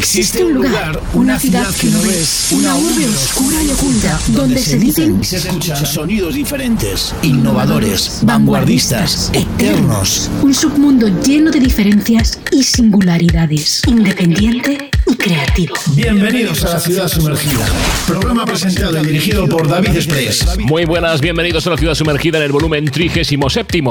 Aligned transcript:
Existe 0.00 0.42
un 0.42 0.54
lugar, 0.54 0.98
una 1.12 1.38
ciudad 1.38 1.68
que 1.74 1.88
no 1.88 2.00
ves, 2.00 2.48
una 2.52 2.74
urbe 2.74 3.06
oscura 3.06 3.62
y 3.62 3.68
oculta, 3.68 4.18
donde 4.28 4.58
se 4.58 4.78
dicen 4.78 5.18
y 5.20 5.24
se 5.26 5.36
escuchan 5.36 5.84
sonidos 5.84 6.36
diferentes, 6.36 7.14
innovadores, 7.20 8.20
vanguardistas, 8.22 9.30
eternos. 9.34 10.30
Un 10.40 10.54
submundo 10.54 11.06
lleno 11.22 11.50
de 11.50 11.60
diferencias 11.60 12.40
y 12.50 12.62
singularidades, 12.62 13.82
independiente 13.86 14.90
y 15.06 15.16
creativo. 15.16 15.74
Bienvenidos 15.94 16.64
a 16.64 16.70
la 16.70 16.80
ciudad 16.80 17.06
sumergida. 17.06 17.66
Programa 18.06 18.46
presentado 18.46 19.02
y 19.02 19.06
dirigido 19.06 19.46
por 19.48 19.68
David 19.68 19.96
Express. 19.96 20.58
Muy 20.60 20.86
buenas, 20.86 21.20
bienvenidos 21.20 21.66
a 21.66 21.70
la 21.70 21.76
ciudad 21.76 21.94
sumergida 21.94 22.38
en 22.38 22.44
el 22.44 22.52
volumen 22.52 22.86
37. 22.86 23.82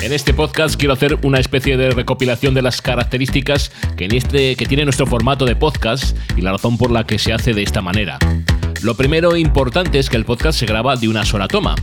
En 0.00 0.12
este 0.12 0.32
podcast 0.32 0.76
quiero 0.76 0.94
hacer 0.94 1.18
una 1.22 1.40
especie 1.40 1.76
de 1.76 1.90
recopilación 1.90 2.54
de 2.54 2.62
las 2.62 2.80
características 2.80 3.72
este, 3.98 4.54
que 4.54 4.66
tiene 4.66 4.84
nuestro 4.84 5.06
formato 5.06 5.44
de 5.44 5.56
podcast 5.56 6.16
y 6.36 6.40
la 6.40 6.52
razón 6.52 6.78
por 6.78 6.92
la 6.92 7.04
que 7.04 7.18
se 7.18 7.32
hace 7.32 7.52
de 7.52 7.64
esta 7.64 7.82
manera. 7.82 8.18
Lo 8.82 8.94
primero 8.94 9.36
importante 9.36 9.98
es 9.98 10.08
que 10.08 10.16
el 10.16 10.24
podcast 10.24 10.58
se 10.58 10.66
graba 10.66 10.94
de 10.94 11.08
una 11.08 11.24
sola 11.24 11.48
toma. 11.48 11.74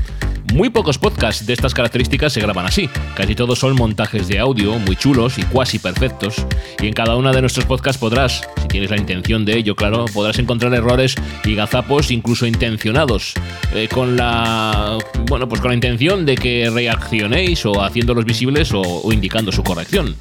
Muy 0.53 0.69
pocos 0.69 0.97
podcasts 0.97 1.45
de 1.45 1.53
estas 1.53 1.73
características 1.73 2.31
se 2.31 2.39
graban 2.39 2.65
así. 2.65 2.89
Casi 3.15 3.35
todos 3.35 3.59
son 3.59 3.75
montajes 3.75 4.27
de 4.27 4.39
audio 4.39 4.77
muy 4.79 4.95
chulos 4.95 5.37
y 5.37 5.43
cuasi 5.43 5.79
perfectos. 5.79 6.45
Y 6.81 6.87
en 6.87 6.93
cada 6.93 7.15
uno 7.15 7.33
de 7.33 7.41
nuestros 7.41 7.65
podcasts 7.65 7.99
podrás, 7.99 8.47
si 8.61 8.67
tienes 8.67 8.89
la 8.89 8.97
intención 8.97 9.43
de 9.43 9.57
ello, 9.57 9.75
claro, 9.75 10.05
podrás 10.13 10.39
encontrar 10.39 10.73
errores 10.73 11.15
y 11.43 11.55
gazapos 11.55 12.11
incluso 12.11 12.45
intencionados. 12.45 13.33
Eh, 13.73 13.89
con 13.91 14.15
la. 14.15 14.97
Bueno, 15.27 15.49
pues 15.49 15.59
con 15.59 15.71
la 15.71 15.75
intención 15.75 16.25
de 16.25 16.35
que 16.35 16.69
reaccionéis 16.69 17.65
o 17.65 17.83
haciéndolos 17.83 18.23
visibles 18.23 18.71
o, 18.73 19.11
indicando 19.11 19.51
su 19.51 19.63
corrección. 19.63 20.15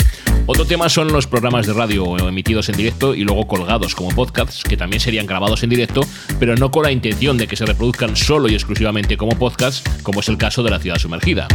Otro 0.46 0.66
tema 0.66 0.90
son 0.90 1.10
los 1.10 1.26
programas 1.26 1.66
de 1.66 1.72
radio 1.72 2.18
emitidos 2.28 2.68
en 2.68 2.76
directo 2.76 3.14
y 3.14 3.24
luego 3.24 3.46
colgados 3.46 3.94
como 3.94 4.10
podcasts, 4.10 4.62
que 4.62 4.76
también 4.76 5.00
serían 5.00 5.26
grabados 5.26 5.62
en 5.62 5.70
directo, 5.70 6.02
pero 6.38 6.54
no 6.54 6.70
con 6.70 6.82
la 6.82 6.92
intención 6.92 7.38
de 7.38 7.46
que 7.46 7.56
se 7.56 7.64
reproduzcan 7.64 8.14
solo 8.14 8.48
y 8.48 8.54
exclusivamente 8.54 9.16
como 9.16 9.38
podcasts, 9.38 9.82
es 10.20 10.28
el 10.28 10.38
caso 10.38 10.62
de 10.62 10.70
la 10.70 10.78
ciudad 10.78 10.98
sumergida. 10.98 11.48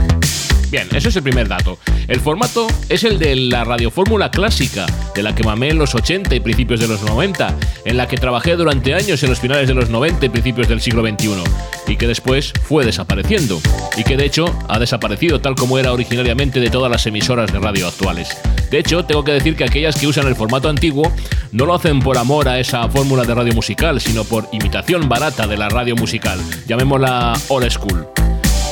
Bien, 0.72 0.88
eso 0.94 1.10
es 1.10 1.16
el 1.16 1.24
primer 1.24 1.48
dato. 1.48 1.80
El 2.08 2.20
formato 2.20 2.68
es 2.90 3.04
el 3.04 3.18
de 3.18 3.36
la 3.36 3.64
radiofórmula 3.64 4.30
clásica, 4.30 4.86
de 5.16 5.24
la 5.24 5.34
que 5.34 5.44
mamé 5.44 5.70
en 5.70 5.80
los 5.80 5.96
80 5.96 6.36
y 6.36 6.40
principios 6.40 6.80
de 6.80 6.88
los 6.88 7.02
90, 7.02 7.56
en 7.86 7.98
la 7.98 8.08
que 8.08 8.18
trabajé 8.18 8.56
durante 8.56 8.94
años 8.94 9.24
en 9.24 9.30
los 9.30 9.40
finales 9.40 9.68
de 9.68 9.74
los 9.74 9.90
90 9.90 10.28
y 10.28 10.30
principios 10.30 10.68
del 10.68 10.80
siglo 10.80 11.02
XXI, 11.02 11.44
y 11.88 11.98
que 11.98 12.06
después 12.06 12.54
fue 12.62 12.86
desapareciendo, 12.86 13.60
y 13.98 14.04
que 14.04 14.16
de 14.16 14.26
hecho 14.26 14.56
ha 14.68 14.78
desaparecido 14.78 15.42
tal 15.42 15.56
como 15.56 15.80
era 15.80 15.92
originariamente 15.92 16.60
de 16.60 16.70
todas 16.70 16.92
las 16.92 17.08
emisoras 17.08 17.52
de 17.52 17.58
radio 17.58 17.88
actuales. 17.88 18.38
De 18.70 18.78
hecho, 18.78 19.04
tengo 19.06 19.24
que 19.24 19.32
decir 19.32 19.56
que 19.56 19.64
aquellas 19.64 20.00
que 20.00 20.06
usan 20.06 20.28
el 20.28 20.36
formato 20.36 20.70
antiguo 20.70 21.12
no 21.52 21.66
lo 21.66 21.74
hacen 21.74 22.00
por 22.00 22.20
amor 22.20 22.48
a 22.48 22.60
esa 22.60 22.88
fórmula 22.90 23.24
de 23.24 23.34
radio 23.34 23.54
musical, 23.54 24.00
sino 24.00 24.24
por 24.24 24.48
imitación 24.52 25.10
barata 25.10 25.48
de 25.48 25.58
la 25.58 25.68
radio 25.68 25.96
musical, 25.96 26.40
llamémosla 26.68 27.34
old 27.48 27.72
school. 27.72 28.08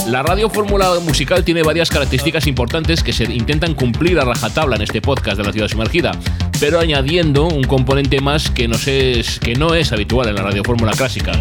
La 0.07 0.23
radio 0.23 0.49
fórmula 0.49 0.99
musical 1.01 1.43
tiene 1.43 1.63
varias 1.63 1.89
características 1.89 2.47
importantes 2.47 3.03
que 3.03 3.11
se 3.11 3.25
intentan 3.25 3.73
cumplir 3.73 4.17
a 4.19 4.23
rajatabla 4.23 4.77
en 4.77 4.83
este 4.83 5.01
podcast 5.01 5.37
de 5.37 5.43
la 5.43 5.51
ciudad 5.51 5.67
sumergida, 5.67 6.11
pero 6.61 6.79
añadiendo 6.79 7.45
un 7.45 7.65
componente 7.65 8.21
más 8.21 8.49
que 8.49 8.69
no 8.69 8.77
es, 8.77 9.37
que 9.39 9.55
no 9.55 9.75
es 9.75 9.91
habitual 9.91 10.29
en 10.29 10.35
la 10.35 10.43
radio 10.43 10.63
fórmula 10.63 10.93
clásica. 10.93 11.33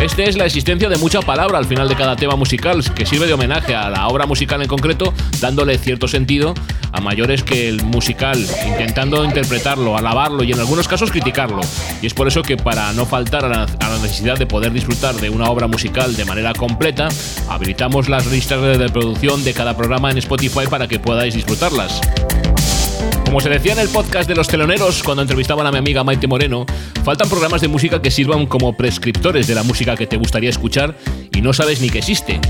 Este 0.00 0.28
es 0.28 0.36
la 0.36 0.46
existencia 0.46 0.88
de 0.88 0.98
mucha 0.98 1.20
palabra 1.20 1.58
al 1.58 1.64
final 1.64 1.88
de 1.88 1.96
cada 1.96 2.14
tema 2.14 2.36
musical, 2.36 2.84
que 2.94 3.04
sirve 3.04 3.26
de 3.26 3.32
homenaje 3.32 3.74
a 3.74 3.90
la 3.90 4.06
obra 4.06 4.24
musical 4.24 4.62
en 4.62 4.68
concreto, 4.68 5.12
dándole 5.40 5.76
cierto 5.76 6.06
sentido 6.06 6.54
mayores 7.00 7.42
que 7.42 7.68
el 7.68 7.82
musical, 7.84 8.38
intentando 8.66 9.24
interpretarlo, 9.24 9.96
alabarlo 9.96 10.42
y 10.44 10.52
en 10.52 10.60
algunos 10.60 10.88
casos 10.88 11.10
criticarlo. 11.10 11.60
Y 12.02 12.06
es 12.06 12.14
por 12.14 12.28
eso 12.28 12.42
que 12.42 12.56
para 12.56 12.92
no 12.92 13.06
faltar 13.06 13.44
a 13.44 13.48
la, 13.48 13.62
a 13.62 13.88
la 13.88 13.98
necesidad 13.98 14.38
de 14.38 14.46
poder 14.46 14.72
disfrutar 14.72 15.14
de 15.16 15.30
una 15.30 15.50
obra 15.50 15.66
musical 15.66 16.16
de 16.16 16.24
manera 16.24 16.52
completa, 16.52 17.08
habilitamos 17.48 18.08
las 18.08 18.26
listas 18.26 18.60
de 18.62 18.74
reproducción 18.74 19.44
de 19.44 19.54
cada 19.54 19.76
programa 19.76 20.10
en 20.10 20.18
Spotify 20.18 20.66
para 20.68 20.88
que 20.88 20.98
podáis 20.98 21.34
disfrutarlas. 21.34 22.00
Como 23.30 23.40
se 23.40 23.48
decía 23.48 23.74
en 23.74 23.78
el 23.78 23.88
podcast 23.88 24.28
de 24.28 24.34
los 24.34 24.48
teloneros 24.48 25.04
cuando 25.04 25.22
entrevistaban 25.22 25.64
a 25.64 25.70
mi 25.70 25.78
amiga 25.78 26.02
Maite 26.02 26.26
Moreno, 26.26 26.66
faltan 27.04 27.28
programas 27.28 27.60
de 27.60 27.68
música 27.68 28.02
que 28.02 28.10
sirvan 28.10 28.46
como 28.46 28.76
prescriptores 28.76 29.46
de 29.46 29.54
la 29.54 29.62
música 29.62 29.96
que 29.96 30.08
te 30.08 30.16
gustaría 30.16 30.50
escuchar 30.50 30.96
y 31.32 31.40
no 31.40 31.52
sabes 31.52 31.80
ni 31.80 31.90
que 31.90 31.98
existe. 31.98 32.40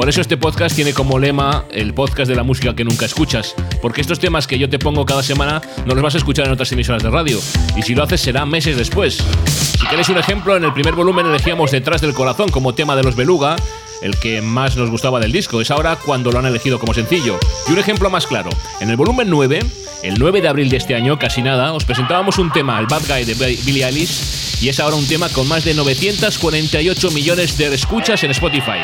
Por 0.00 0.08
eso 0.08 0.22
este 0.22 0.38
podcast 0.38 0.74
tiene 0.74 0.94
como 0.94 1.18
lema 1.18 1.66
el 1.70 1.92
podcast 1.92 2.26
de 2.26 2.34
la 2.34 2.42
música 2.42 2.74
que 2.74 2.84
nunca 2.84 3.04
escuchas, 3.04 3.54
porque 3.82 4.00
estos 4.00 4.18
temas 4.18 4.46
que 4.46 4.58
yo 4.58 4.70
te 4.70 4.78
pongo 4.78 5.04
cada 5.04 5.22
semana 5.22 5.60
no 5.84 5.92
los 5.92 6.02
vas 6.02 6.14
a 6.14 6.16
escuchar 6.16 6.46
en 6.46 6.52
otras 6.52 6.72
emisoras 6.72 7.02
de 7.02 7.10
radio, 7.10 7.38
y 7.76 7.82
si 7.82 7.94
lo 7.94 8.02
haces 8.02 8.22
será 8.22 8.46
meses 8.46 8.78
después. 8.78 9.22
Si 9.46 9.86
queréis 9.88 10.08
un 10.08 10.16
ejemplo, 10.16 10.56
en 10.56 10.64
el 10.64 10.72
primer 10.72 10.94
volumen 10.94 11.26
elegíamos 11.26 11.70
Detrás 11.70 12.00
del 12.00 12.14
Corazón 12.14 12.48
como 12.48 12.74
tema 12.74 12.96
de 12.96 13.02
los 13.02 13.14
Beluga, 13.14 13.56
el 14.00 14.16
que 14.16 14.40
más 14.40 14.74
nos 14.74 14.88
gustaba 14.88 15.20
del 15.20 15.32
disco, 15.32 15.60
es 15.60 15.70
ahora 15.70 15.96
cuando 15.96 16.32
lo 16.32 16.38
han 16.38 16.46
elegido 16.46 16.78
como 16.78 16.94
sencillo. 16.94 17.38
Y 17.68 17.72
un 17.72 17.78
ejemplo 17.78 18.08
más 18.08 18.26
claro, 18.26 18.48
en 18.80 18.88
el 18.88 18.96
volumen 18.96 19.28
9, 19.28 19.60
el 20.02 20.14
9 20.18 20.40
de 20.40 20.48
abril 20.48 20.70
de 20.70 20.78
este 20.78 20.94
año, 20.94 21.18
casi 21.18 21.42
nada, 21.42 21.74
os 21.74 21.84
presentábamos 21.84 22.38
un 22.38 22.50
tema, 22.52 22.80
el 22.80 22.86
Bad 22.86 23.02
Guy 23.06 23.26
de 23.26 23.34
Billie 23.34 23.84
Eilish, 23.84 24.62
y 24.62 24.70
es 24.70 24.80
ahora 24.80 24.96
un 24.96 25.06
tema 25.06 25.28
con 25.28 25.46
más 25.46 25.62
de 25.64 25.74
948 25.74 27.10
millones 27.10 27.58
de 27.58 27.74
escuchas 27.74 28.24
en 28.24 28.30
Spotify. 28.30 28.80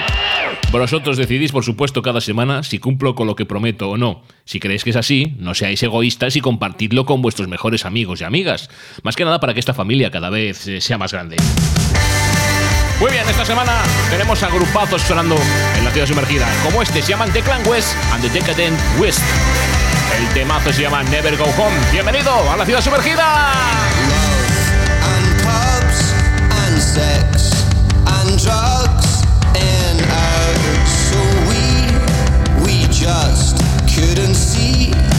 Vosotros 0.71 1.17
decidís, 1.17 1.53
por 1.53 1.65
supuesto, 1.65 2.03
cada 2.03 2.21
semana 2.21 2.63
si 2.63 2.79
cumplo 2.79 3.15
con 3.15 3.27
lo 3.27 3.35
que 3.35 3.47
prometo 3.47 3.91
o 3.91 3.97
no. 3.97 4.23
Si 4.45 4.61
creéis 4.61 4.85
que 4.85 4.91
es 4.91 4.97
así, 4.97 5.35
no 5.39 5.55
seáis 5.55 5.83
egoístas 5.83 6.37
y 6.37 6.41
compartidlo 6.41 7.07
con 7.07 7.23
vuestros 7.23 7.49
mejores 7.49 7.85
amigos 7.85 8.21
y 8.21 8.25
amigas. 8.25 8.69
Más 9.03 9.17
que 9.17 9.25
nada 9.25 9.41
para 9.41 9.55
que 9.55 9.61
esta 9.61 9.75
familia 9.75 10.11
cada 10.11 10.31
vez 10.31 10.67
eh, 10.67 10.81
sea 10.81 10.99
más 10.99 11.13
grande. 11.13 11.37
Muy 13.01 13.11
bien, 13.11 13.29
esta 13.29 13.45
semana 13.45 13.83
tenemos 14.11 14.43
agrupazos 14.43 15.03
sonando 15.03 15.37
en 15.77 15.85
la 15.85 15.91
ciudad 15.91 16.07
sumergida. 16.07 16.47
Como 16.65 16.83
este, 16.83 17.03
se 17.03 17.11
llaman 17.11 17.33
The 17.33 17.43
Clan 17.43 17.67
West 17.67 17.95
and 18.13 18.23
The 18.23 18.31
Decadent 18.31 18.79
West. 18.99 19.23
El 20.19 20.35
temazo 20.35 20.73
se 20.73 20.83
llama 20.83 21.03
Never 21.05 21.37
Go 21.37 21.45
Home. 21.45 21.77
Bienvenido 21.93 22.31
a 22.51 22.57
la 22.57 22.65
ciudad 22.65 22.81
sumergida. 22.81 23.53
and 25.03 25.43
pubs 25.43 26.13
and 26.51 26.81
sex 26.81 27.67
and 28.07 28.39
drugs 28.41 29.06
see 34.37 35.16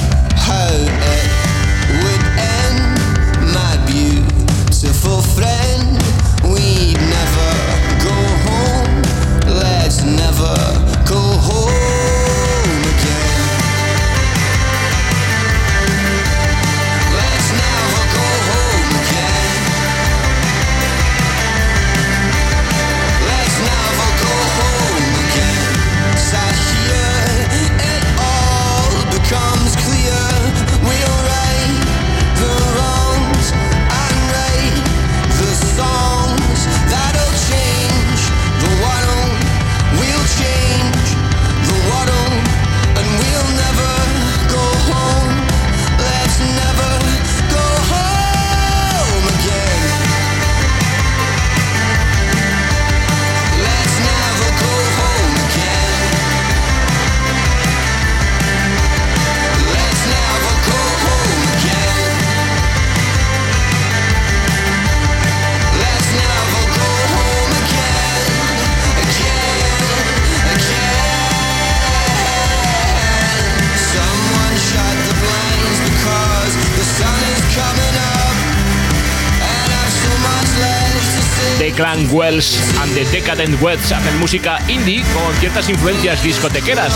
Wells 82.27 82.59
and 82.81 82.93
the 82.93 83.05
Decadent 83.05 83.61
Wets 83.61 83.93
hacen 83.93 84.19
música 84.19 84.59
indie 84.67 85.01
con 85.13 85.33
ciertas 85.39 85.69
influencias 85.69 86.21
discotequeras. 86.21 86.93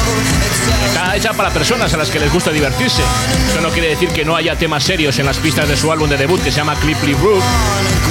Está 0.86 1.16
hecha 1.16 1.31
para 1.31 1.50
personas 1.51 1.94
a 1.94 1.98
las 1.98 2.10
que 2.10 2.19
les 2.19 2.33
gusta 2.33 2.51
divertirse. 2.51 3.01
Eso 3.50 3.62
no 3.62 3.69
quiere 3.69 3.88
decir 3.88 4.10
que 4.10 4.25
no 4.25 4.36
haya 4.36 4.57
temas 4.57 4.83
serios 4.83 5.18
en 5.19 5.25
las 5.25 5.38
pistas 5.38 5.69
de 5.69 5.78
su 5.78 5.89
álbum 5.89 6.10
de 6.10 6.18
debut 6.18 6.42
que 6.44 6.51
se 6.51 6.57
llama 6.57 6.75
Clipply 6.75 7.13
Brook, 7.13 7.42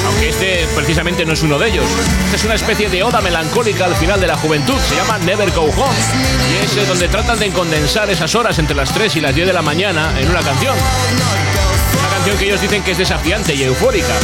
aunque 0.07 0.31
este 0.31 0.67
precisamente 0.75 1.27
no 1.27 1.35
es 1.35 1.43
uno 1.43 1.59
de 1.59 1.69
ellos. 1.69 1.85
Esta 2.25 2.37
es 2.37 2.45
una 2.45 2.55
especie 2.55 2.89
de 2.89 3.03
oda 3.03 3.21
melancólica 3.21 3.85
al 3.85 3.97
final 3.97 4.19
de 4.19 4.27
la 4.27 4.39
juventud, 4.39 4.79
se 4.89 4.97
llama 4.97 5.19
Never 5.19 5.51
Go 5.51 5.65
Home, 5.65 5.99
y 6.51 6.65
es 6.65 6.75
eh, 6.79 6.87
donde 6.87 7.09
tratan 7.09 7.39
de 7.39 7.51
condensar 7.51 8.09
esas 8.09 8.35
horas 8.35 8.59
entre 8.59 8.75
las 8.75 8.95
3 8.95 9.17
y 9.17 9.21
las 9.21 9.35
10 9.35 9.47
de 9.47 9.53
la 9.53 9.63
mañana 9.63 10.19
en 10.19 10.31
una 10.31 10.41
canción. 10.41 10.75
Una 11.99 12.09
canción 12.09 12.39
que 12.39 12.47
ellos 12.47 12.63
dicen 12.63 12.83
que 12.83 12.93
es 12.93 12.99
desafiante 12.99 13.55
y 13.55 13.65
eufórica. 13.65 14.15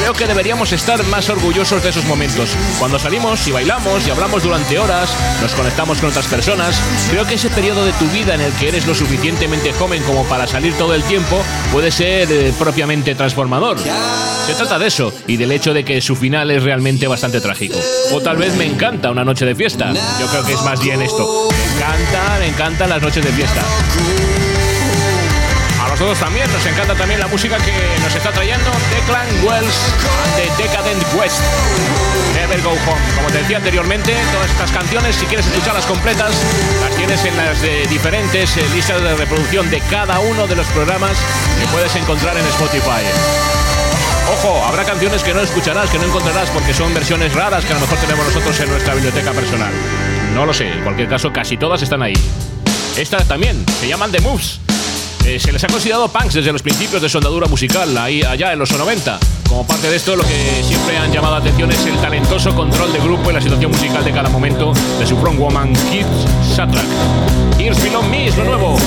Creo 0.00 0.12
que 0.12 0.26
deberíamos 0.26 0.72
estar 0.72 1.02
más 1.04 1.28
orgullosos 1.28 1.82
de 1.82 1.90
esos 1.90 2.04
momentos. 2.04 2.50
Cuando 2.78 2.98
salimos 2.98 3.46
y 3.46 3.52
bailamos 3.52 4.06
y 4.06 4.10
hablamos 4.10 4.42
durante 4.42 4.78
horas, 4.78 5.10
nos 5.40 5.52
conectamos 5.54 5.98
con 5.98 6.10
otras 6.10 6.26
personas, 6.26 6.80
creo 7.10 7.26
que 7.26 7.34
ese 7.34 7.50
periodo 7.50 7.84
de 7.84 7.92
tu 7.92 8.06
vida 8.08 8.34
en 8.34 8.40
el 8.40 8.52
que 8.54 8.68
eres 8.68 8.86
lo 8.86 8.94
suficientemente 8.94 9.72
joven 9.72 10.02
como 10.02 10.24
para 10.24 10.46
salir 10.46 10.74
todo 10.74 10.94
el 10.94 11.02
tiempo 11.04 11.42
puede 11.72 11.90
ser 11.90 12.30
eh, 12.30 12.52
propiamente 12.58 13.14
transformador. 13.14 13.78
Se 14.46 14.54
trata 14.54 14.78
de 14.78 14.88
eso 14.88 15.12
y 15.26 15.36
del 15.36 15.52
hecho 15.52 15.72
de 15.72 15.84
que 15.84 16.00
su 16.00 16.16
final 16.16 16.50
es 16.50 16.62
realmente 16.62 17.06
bastante 17.06 17.40
trágico. 17.40 17.78
O 18.12 18.20
tal 18.20 18.36
vez 18.36 18.56
me 18.56 18.66
encanta 18.66 19.10
una 19.10 19.24
noche 19.24 19.44
de 19.44 19.54
fiesta. 19.54 19.92
Yo 20.18 20.26
creo 20.26 20.44
que 20.44 20.54
es 20.54 20.62
más 20.62 20.82
bien 20.82 21.02
esto. 21.02 21.48
Me 21.50 21.76
encantan, 21.76 22.40
me 22.40 22.46
encantan 22.48 22.88
las 22.90 23.02
noches 23.02 23.24
de 23.24 23.32
fiesta. 23.32 23.62
Nosotros 26.00 26.18
también 26.18 26.50
nos 26.50 26.64
encanta 26.64 26.94
también 26.94 27.20
la 27.20 27.26
música 27.26 27.58
que 27.58 27.74
nos 28.00 28.14
está 28.14 28.32
trayendo 28.32 28.70
Declan 28.90 29.28
Wells 29.44 29.76
de 30.34 30.62
Decadent 30.62 31.04
West. 31.14 31.42
Never 32.34 32.62
Go 32.62 32.70
Home. 32.70 33.02
Como 33.16 33.28
te 33.28 33.36
decía 33.36 33.58
anteriormente, 33.58 34.16
todas 34.32 34.50
estas 34.50 34.72
canciones, 34.72 35.14
si 35.14 35.26
quieres 35.26 35.46
escucharlas 35.46 35.84
completas, 35.84 36.32
las 36.80 36.96
tienes 36.96 37.22
en 37.26 37.36
las 37.36 37.60
de 37.60 37.86
diferentes 37.88 38.56
eh, 38.56 38.64
listas 38.72 39.02
de 39.02 39.14
reproducción 39.14 39.68
de 39.68 39.82
cada 39.90 40.20
uno 40.20 40.46
de 40.46 40.56
los 40.56 40.66
programas 40.68 41.18
que 41.60 41.66
puedes 41.66 41.94
encontrar 41.94 42.34
en 42.38 42.46
Spotify. 42.46 43.04
Ojo, 44.32 44.64
habrá 44.64 44.84
canciones 44.84 45.22
que 45.22 45.34
no 45.34 45.42
escucharás, 45.42 45.90
que 45.90 45.98
no 45.98 46.06
encontrarás 46.06 46.48
porque 46.48 46.72
son 46.72 46.94
versiones 46.94 47.34
raras 47.34 47.62
que 47.66 47.72
a 47.72 47.74
lo 47.74 47.80
mejor 47.82 47.98
tenemos 47.98 48.24
nosotros 48.24 48.58
en 48.58 48.70
nuestra 48.70 48.94
biblioteca 48.94 49.32
personal. 49.32 49.72
No 50.34 50.46
lo 50.46 50.54
sé, 50.54 50.66
en 50.66 50.82
cualquier 50.82 51.10
caso 51.10 51.30
casi 51.30 51.58
todas 51.58 51.82
están 51.82 52.02
ahí. 52.02 52.14
Estas 52.96 53.28
también, 53.28 53.66
se 53.78 53.86
llaman 53.86 54.10
The 54.10 54.20
Moves. 54.20 54.60
Eh, 55.24 55.38
se 55.38 55.52
les 55.52 55.62
ha 55.62 55.66
considerado 55.68 56.08
punks 56.08 56.34
desde 56.34 56.52
los 56.52 56.62
principios 56.62 57.02
de 57.02 57.08
su 57.08 57.18
andadura 57.18 57.46
musical, 57.46 57.96
ahí 57.98 58.22
allá 58.22 58.52
en 58.52 58.58
los 58.58 58.70
90. 58.70 59.18
Como 59.48 59.66
parte 59.66 59.90
de 59.90 59.96
esto, 59.96 60.16
lo 60.16 60.22
que 60.22 60.62
siempre 60.64 60.96
han 60.96 61.12
llamado 61.12 61.34
la 61.34 61.40
atención 61.40 61.70
es 61.70 61.84
el 61.86 61.96
talentoso 62.00 62.54
control 62.54 62.92
de 62.92 63.00
grupo 63.00 63.30
y 63.30 63.34
la 63.34 63.40
situación 63.40 63.70
musical 63.70 64.04
de 64.04 64.12
cada 64.12 64.28
momento 64.28 64.72
de 64.98 65.06
su 65.06 65.16
frontwoman 65.16 65.72
Keith 65.90 66.06
Shatrack. 66.56 66.86
Here's 67.58 67.82
Below 67.82 68.02
Me 68.04 68.28
es 68.28 68.36
lo 68.36 68.44
nuevo. 68.44 68.78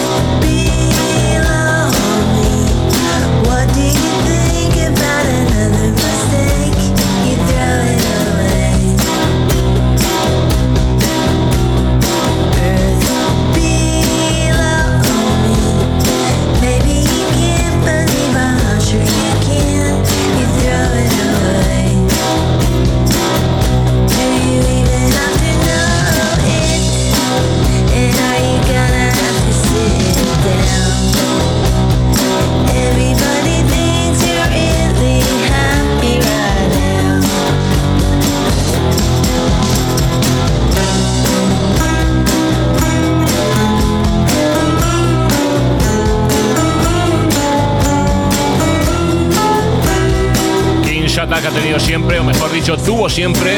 Tenido 51.53 51.79
siempre, 51.79 52.19
o 52.19 52.23
mejor 52.23 52.51
dicho, 52.51 52.75
tuvo 52.77 53.09
siempre 53.09 53.57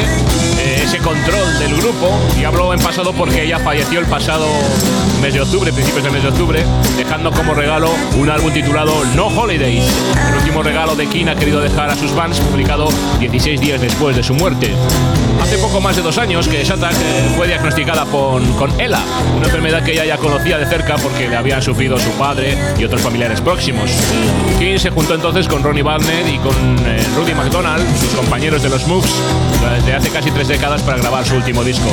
ese 0.74 0.98
control 0.98 1.58
del 1.58 1.76
grupo. 1.76 2.18
Y 2.38 2.44
hablo 2.44 2.72
en 2.72 2.80
pasado 2.80 3.12
porque 3.12 3.44
ella 3.44 3.58
falleció 3.58 4.00
el 4.00 4.06
pasado 4.06 4.46
mes 5.20 5.34
de 5.34 5.40
octubre, 5.40 5.72
principios 5.72 6.04
del 6.04 6.12
mes 6.12 6.22
de 6.22 6.28
octubre, 6.28 6.64
dejando 6.96 7.30
como 7.32 7.54
regalo 7.54 7.90
un 8.16 8.28
álbum 8.28 8.52
titulado 8.52 8.92
No 9.14 9.26
Holidays. 9.26 9.84
El 10.28 10.34
último 10.36 10.62
regalo 10.62 10.94
de 10.94 11.06
King 11.06 11.26
ha 11.28 11.34
querido 11.34 11.60
dejar 11.60 11.90
a 11.90 11.96
sus 11.96 12.10
fans, 12.10 12.38
publicado 12.40 12.88
16 13.18 13.60
días 13.60 13.80
después 13.80 14.16
de 14.16 14.22
su 14.22 14.34
muerte. 14.34 14.72
Hace 15.40 15.58
poco 15.58 15.80
más 15.80 15.96
de 15.96 16.02
dos 16.02 16.18
años 16.18 16.48
que 16.48 16.64
Shatak 16.64 16.94
eh, 16.94 17.32
fue 17.36 17.46
diagnosticada 17.46 18.04
con, 18.06 18.52
con 18.54 18.80
ELA, 18.80 19.00
una 19.36 19.46
enfermedad 19.46 19.82
que 19.84 19.92
ella 19.92 20.04
ya 20.04 20.16
conocía 20.16 20.58
de 20.58 20.66
cerca 20.66 20.96
porque 20.96 21.28
le 21.28 21.36
habían 21.36 21.62
sufrido 21.62 21.98
su 21.98 22.10
padre 22.12 22.56
y 22.78 22.84
otros 22.84 23.02
familiares 23.02 23.40
próximos. 23.40 23.90
King 24.58 24.78
se 24.78 24.90
juntó 24.90 25.14
entonces 25.14 25.46
con 25.46 25.62
Ronnie 25.62 25.82
Barnett 25.82 26.26
y 26.28 26.38
con 26.38 26.54
eh, 26.86 27.04
Rudy 27.16 27.34
McDonald, 27.34 27.84
sus 27.98 28.10
compañeros 28.14 28.62
de 28.62 28.70
los 28.70 28.86
Moves, 28.86 29.12
desde 29.74 29.94
hace 29.94 30.10
casi 30.10 30.30
tres 30.30 30.48
décadas 30.48 30.82
para 30.82 30.98
grabar 30.98 31.24
su 31.24 31.36
último 31.36 31.64
disco. 31.64 31.88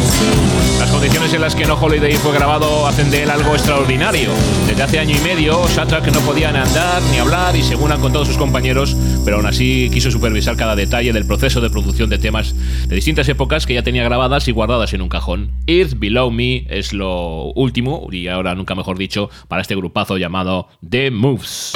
Las 0.79 0.89
condiciones 0.89 1.33
en 1.33 1.41
las 1.41 1.55
que 1.55 1.65
No 1.65 1.75
Holiday 1.75 2.13
fue 2.15 2.33
grabado 2.33 2.87
hacen 2.87 3.09
de 3.11 3.23
él 3.23 3.29
algo 3.29 3.53
extraordinario. 3.53 4.31
Desde 4.67 4.83
hace 4.83 4.99
año 4.99 5.15
y 5.15 5.21
medio, 5.21 5.67
Shatrack 5.67 6.11
no 6.11 6.19
podía 6.21 6.51
ni 6.51 6.59
andar 6.59 7.01
ni 7.11 7.19
hablar 7.19 7.55
y 7.55 7.63
según 7.63 7.91
han 7.91 8.01
contado 8.01 8.25
sus 8.25 8.37
compañeros, 8.37 8.95
pero 9.25 9.37
aún 9.37 9.45
así 9.45 9.89
quiso 9.93 10.11
supervisar 10.11 10.55
cada 10.55 10.75
detalle 10.75 11.13
del 11.13 11.25
proceso 11.25 11.61
de 11.61 11.69
producción 11.69 12.09
de 12.09 12.17
temas 12.17 12.55
de 12.87 12.95
distintas 12.95 13.27
épocas 13.29 13.65
que 13.65 13.73
ya 13.73 13.83
tenía 13.83 14.03
grabadas 14.03 14.47
y 14.47 14.51
guardadas 14.51 14.93
en 14.93 15.01
un 15.01 15.09
cajón. 15.09 15.51
Earth 15.67 15.93
Below 15.97 16.31
Me 16.31 16.65
es 16.69 16.93
lo 16.93 17.51
último, 17.53 18.07
y 18.11 18.27
ahora 18.27 18.55
nunca 18.55 18.75
mejor 18.75 18.97
dicho, 18.97 19.29
para 19.47 19.61
este 19.61 19.75
grupazo 19.75 20.17
llamado 20.17 20.67
The 20.87 21.11
Moves. 21.11 21.73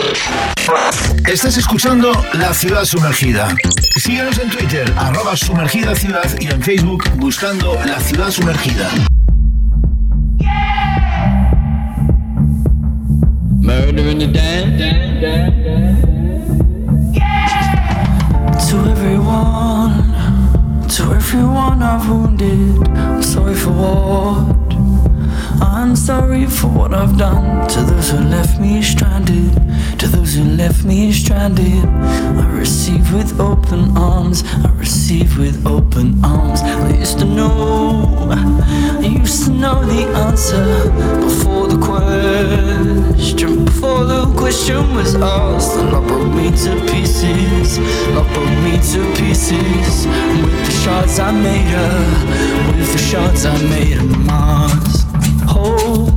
Estás 1.28 1.58
escuchando 1.58 2.12
La 2.34 2.54
Ciudad 2.54 2.86
Sumergida. 2.86 3.56
Síguenos 3.98 4.38
en 4.38 4.50
Twitter, 4.50 4.94
arroba 4.98 5.36
sumergida 5.36 5.87
ciudad 5.96 6.30
y 6.40 6.48
en 6.48 6.62
Facebook 6.62 7.04
buscando 7.18 7.76
La 7.86 8.00
Ciudad 8.00 8.30
Sumergida. 8.30 8.90
Murder 13.60 14.10
in 14.10 14.20
the 14.20 14.28
dance. 14.28 14.78
To 18.70 18.78
everyone, 18.90 20.04
to 20.90 21.04
everyone 21.14 21.82
I've 21.82 22.10
wounded, 22.10 22.88
I'm 22.98 23.22
sorry 23.24 23.56
for 23.56 23.72
what? 23.72 25.07
I'm 25.88 25.96
sorry 25.96 26.46
for 26.46 26.68
what 26.68 26.94
I've 26.94 27.18
done 27.18 27.66
to 27.70 27.82
those 27.82 28.12
who 28.12 28.18
left 28.18 28.60
me 28.60 28.82
stranded, 28.82 29.54
to 30.00 30.08
those 30.08 30.36
who 30.36 30.44
left 30.44 30.84
me 30.84 31.14
stranded. 31.14 31.86
I 31.86 32.46
receive 32.52 33.14
with 33.14 33.40
open 33.40 33.96
arms, 33.96 34.44
I 34.66 34.70
receive 34.74 35.38
with 35.40 35.66
open 35.66 36.22
arms. 36.26 36.60
I 36.62 36.90
used 36.90 37.20
to 37.20 37.26
know, 37.26 38.28
I 38.30 39.00
used 39.00 39.46
to 39.46 39.52
know 39.52 39.86
the 39.86 40.04
answer 40.28 40.66
before 41.22 41.68
the 41.68 41.80
question, 41.80 43.64
before 43.64 44.04
the 44.04 44.26
question 44.36 44.94
was 44.94 45.16
asked. 45.16 45.78
And 45.80 45.94
love 45.94 46.06
broke 46.06 46.36
me 46.36 46.52
to 46.52 46.92
pieces, 46.92 47.80
love 48.10 48.28
broke 48.34 48.60
me 48.66 48.76
to 48.92 49.00
pieces. 49.16 50.06
With 50.06 50.66
the 50.66 50.72
shards 50.84 51.18
I 51.18 51.32
made 51.32 51.70
her, 51.78 52.78
with 52.78 52.92
the 52.92 53.00
shards 53.00 53.46
I 53.46 53.58
made 53.70 53.96
her 53.96 54.04
Mars. 54.04 55.07
Hold 55.48 56.17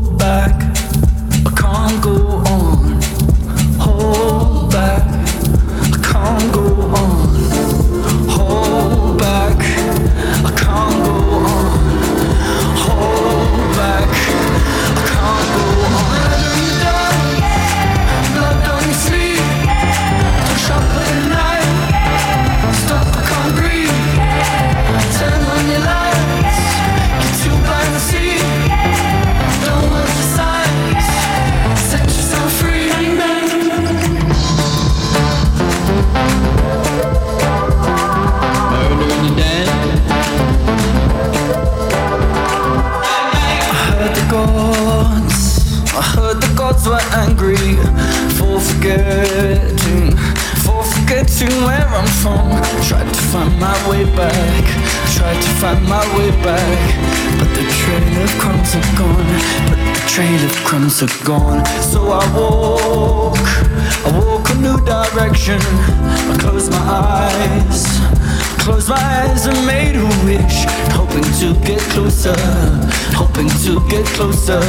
to 73.71 73.81
get 73.89 74.05
closer 74.07 74.61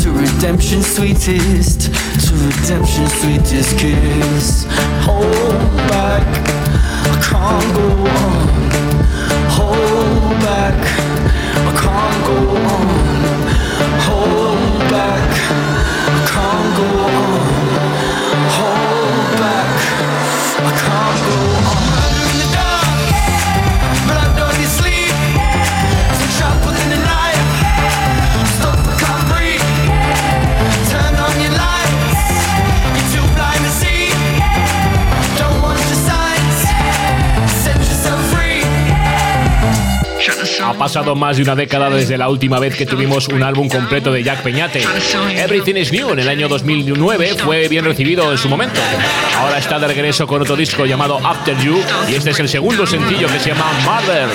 to 0.00 0.10
redemption's 0.12 0.86
sweetest, 0.86 1.92
to 2.24 2.34
redemption's 2.36 3.12
sweetest 3.20 3.76
kiss. 3.76 4.64
Hold 5.02 5.76
back, 5.90 6.24
I 7.10 7.16
can't 7.28 7.74
go 7.74 7.88
on. 8.20 8.46
Hold 9.58 10.40
back, 10.40 10.78
I 11.56 11.72
can't 11.82 12.26
go 12.26 12.36
on. 12.58 12.91
Ha 40.72 40.78
pasado 40.78 41.14
más 41.14 41.36
de 41.36 41.42
una 41.42 41.54
década 41.54 41.90
desde 41.90 42.16
la 42.16 42.30
última 42.30 42.58
vez 42.58 42.74
que 42.74 42.86
tuvimos 42.86 43.28
un 43.28 43.42
álbum 43.42 43.68
completo 43.68 44.10
de 44.10 44.22
Jack 44.22 44.40
Peñate. 44.42 44.82
Everything 45.36 45.74
is 45.76 45.92
New 45.92 46.12
en 46.12 46.20
el 46.20 46.28
año 46.30 46.48
2009 46.48 47.34
fue 47.44 47.68
bien 47.68 47.84
recibido 47.84 48.32
en 48.32 48.38
su 48.38 48.48
momento. 48.48 48.80
Ahora 49.38 49.58
está 49.58 49.78
de 49.78 49.88
regreso 49.88 50.26
con 50.26 50.40
otro 50.40 50.56
disco 50.56 50.86
llamado 50.86 51.18
After 51.22 51.54
You 51.58 51.78
y 52.08 52.14
este 52.14 52.30
es 52.30 52.40
el 52.40 52.48
segundo 52.48 52.86
sencillo 52.86 53.26
que 53.28 53.38
se 53.38 53.50
llama 53.50 53.66
Murder. 53.84 54.28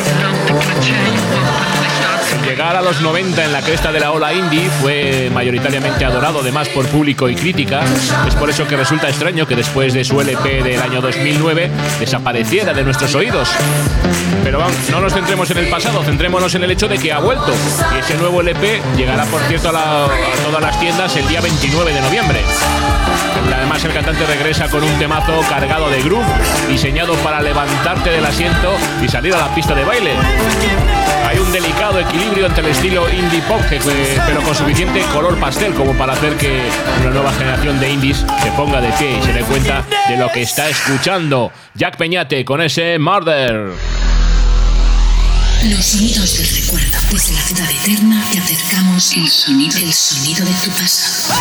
Llegar 2.57 2.75
a 2.75 2.81
los 2.81 3.01
90 3.01 3.45
en 3.45 3.53
la 3.53 3.61
cresta 3.61 3.91
de 3.91 3.99
la 3.99 4.11
ola 4.11 4.33
indie 4.33 4.67
fue 4.81 5.29
mayoritariamente 5.31 6.03
adorado 6.03 6.39
además 6.39 6.67
por 6.69 6.87
público 6.87 7.29
y 7.29 7.35
crítica. 7.35 7.83
Es 8.27 8.33
por 8.33 8.49
eso 8.49 8.67
que 8.67 8.75
resulta 8.75 9.07
extraño 9.07 9.45
que 9.45 9.55
después 9.55 9.93
de 9.93 10.03
su 10.03 10.19
LP 10.19 10.63
del 10.63 10.81
año 10.81 10.99
2009 10.99 11.69
desapareciera 11.99 12.73
de 12.73 12.83
nuestros 12.83 13.13
oídos. 13.13 13.51
Pero 14.43 14.57
vamos, 14.57 14.75
no 14.89 14.99
nos 15.01 15.13
centremos 15.13 15.51
en 15.51 15.59
el 15.59 15.69
pasado, 15.69 16.03
centrémonos 16.03 16.55
en 16.55 16.63
el 16.63 16.71
hecho 16.71 16.87
de 16.87 16.97
que 16.97 17.13
ha 17.13 17.19
vuelto. 17.19 17.53
Y 17.95 17.99
ese 17.99 18.17
nuevo 18.17 18.41
LP 18.41 18.81
llegará, 18.95 19.25
por 19.25 19.39
cierto, 19.43 19.69
a, 19.69 20.05
a 20.05 20.09
todas 20.43 20.59
las 20.59 20.79
tiendas 20.79 21.15
el 21.15 21.27
día 21.27 21.41
29 21.41 21.93
de 21.93 22.01
noviembre. 22.01 22.39
Además, 23.53 23.83
el 23.85 23.93
cantante 23.93 24.25
regresa 24.25 24.67
con 24.69 24.83
un 24.83 24.99
temazo 24.99 25.41
cargado 25.49 25.89
de 25.89 26.01
groove, 26.01 26.25
diseñado 26.69 27.13
para 27.15 27.41
levantarte 27.41 28.09
del 28.11 28.25
asiento 28.25 28.73
y 29.03 29.07
salir 29.07 29.33
a 29.33 29.39
la 29.39 29.55
pista 29.55 29.73
de 29.73 29.83
baile. 29.83 30.11
Hay 31.27 31.39
un 31.39 31.51
delicado 31.51 31.99
equilibrio 31.99 32.45
entre 32.45 32.63
el 32.63 32.71
estilo 32.71 33.09
indie 33.11 33.41
pop, 33.41 33.61
que- 33.69 33.79
pero 34.25 34.41
con 34.41 34.55
suficiente 34.55 35.01
color 35.13 35.37
pastel 35.39 35.73
como 35.73 35.93
para 35.97 36.13
hacer 36.13 36.35
que 36.37 36.61
una 37.01 37.09
nueva 37.11 37.33
generación 37.33 37.79
de 37.79 37.89
indies 37.91 38.25
se 38.41 38.51
ponga 38.51 38.79
de 38.79 38.89
pie 38.93 39.17
y 39.19 39.23
se 39.25 39.33
dé 39.33 39.41
cuenta 39.41 39.83
de 40.07 40.17
lo 40.17 40.29
que 40.31 40.41
está 40.43 40.69
escuchando. 40.69 41.51
Jack 41.73 41.97
Peñate 41.97 42.45
con 42.45 42.61
ese 42.61 42.97
Murder. 42.99 43.71
Los 45.65 45.85
sonidos 45.85 46.37
del 46.37 46.61
recuerdo. 46.63 46.97
Desde 47.11 47.33
la 47.33 47.41
ciudad 47.41 47.71
eterna 47.71 48.23
te 48.31 48.39
acercamos 48.39 49.11
el 49.17 49.27
sonido, 49.27 49.77
el 49.79 49.91
sonido 49.93 50.45
de 50.45 50.51
tu 50.63 50.69
pasado. 50.69 51.33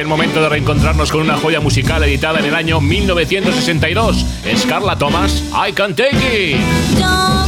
El 0.00 0.06
momento 0.06 0.40
de 0.40 0.48
reencontrarnos 0.48 1.10
con 1.10 1.20
una 1.20 1.36
joya 1.36 1.60
musical 1.60 2.02
editada 2.02 2.38
en 2.38 2.46
el 2.46 2.54
año 2.54 2.80
1962. 2.80 4.24
Scarla 4.56 4.96
Thomas, 4.96 5.44
I 5.52 5.72
Can 5.72 5.94
Take 5.94 6.52
It. 6.52 7.39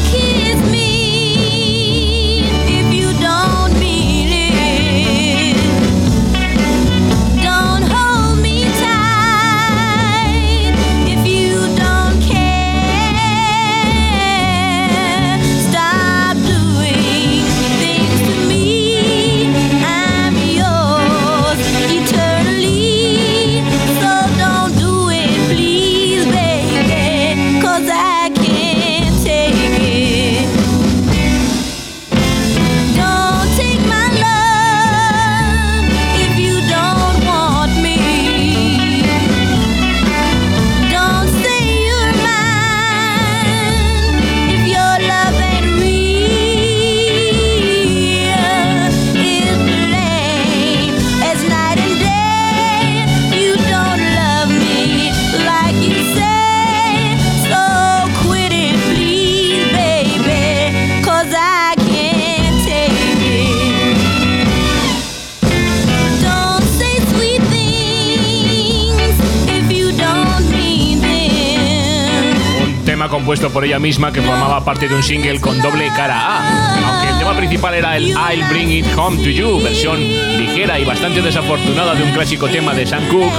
Por 73.62 73.68
ella 73.68 73.78
misma 73.78 74.12
que 74.12 74.20
formaba 74.20 74.64
parte 74.64 74.88
de 74.88 74.94
un 74.96 75.04
single 75.04 75.40
con 75.40 75.62
doble 75.62 75.86
cara 75.94 76.38
A. 76.38 76.84
Aunque 76.84 77.10
el 77.10 77.18
tema 77.20 77.32
principal 77.36 77.74
era 77.74 77.96
el 77.96 78.08
I'll 78.08 78.44
Bring 78.48 78.72
It 78.72 78.86
Home 78.96 79.22
to 79.22 79.30
You, 79.30 79.62
versión 79.62 80.00
ligera 80.00 80.80
y 80.80 80.84
bastante 80.84 81.22
desafortunada 81.22 81.94
de 81.94 82.02
un 82.02 82.10
clásico 82.10 82.48
tema 82.48 82.74
de 82.74 82.84
Sam 82.84 83.06
Cooke. 83.06 83.32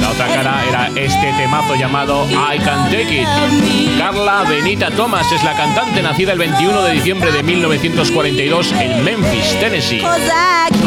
La 0.00 0.10
otra 0.10 0.26
cara 0.26 0.64
era 0.68 0.90
este 0.96 1.32
temazo 1.34 1.76
llamado 1.76 2.26
I 2.28 2.58
Can 2.58 2.90
Take 2.90 3.22
It. 3.22 3.28
Carla 3.96 4.42
Benita 4.42 4.90
Thomas 4.90 5.30
es 5.30 5.44
la 5.44 5.54
cantante 5.54 6.02
nacida 6.02 6.32
el 6.32 6.38
21 6.38 6.82
de 6.82 6.92
diciembre 6.94 7.30
de 7.30 7.44
1942 7.44 8.72
en 8.72 9.04
Memphis, 9.04 9.56
Tennessee. 9.60 10.02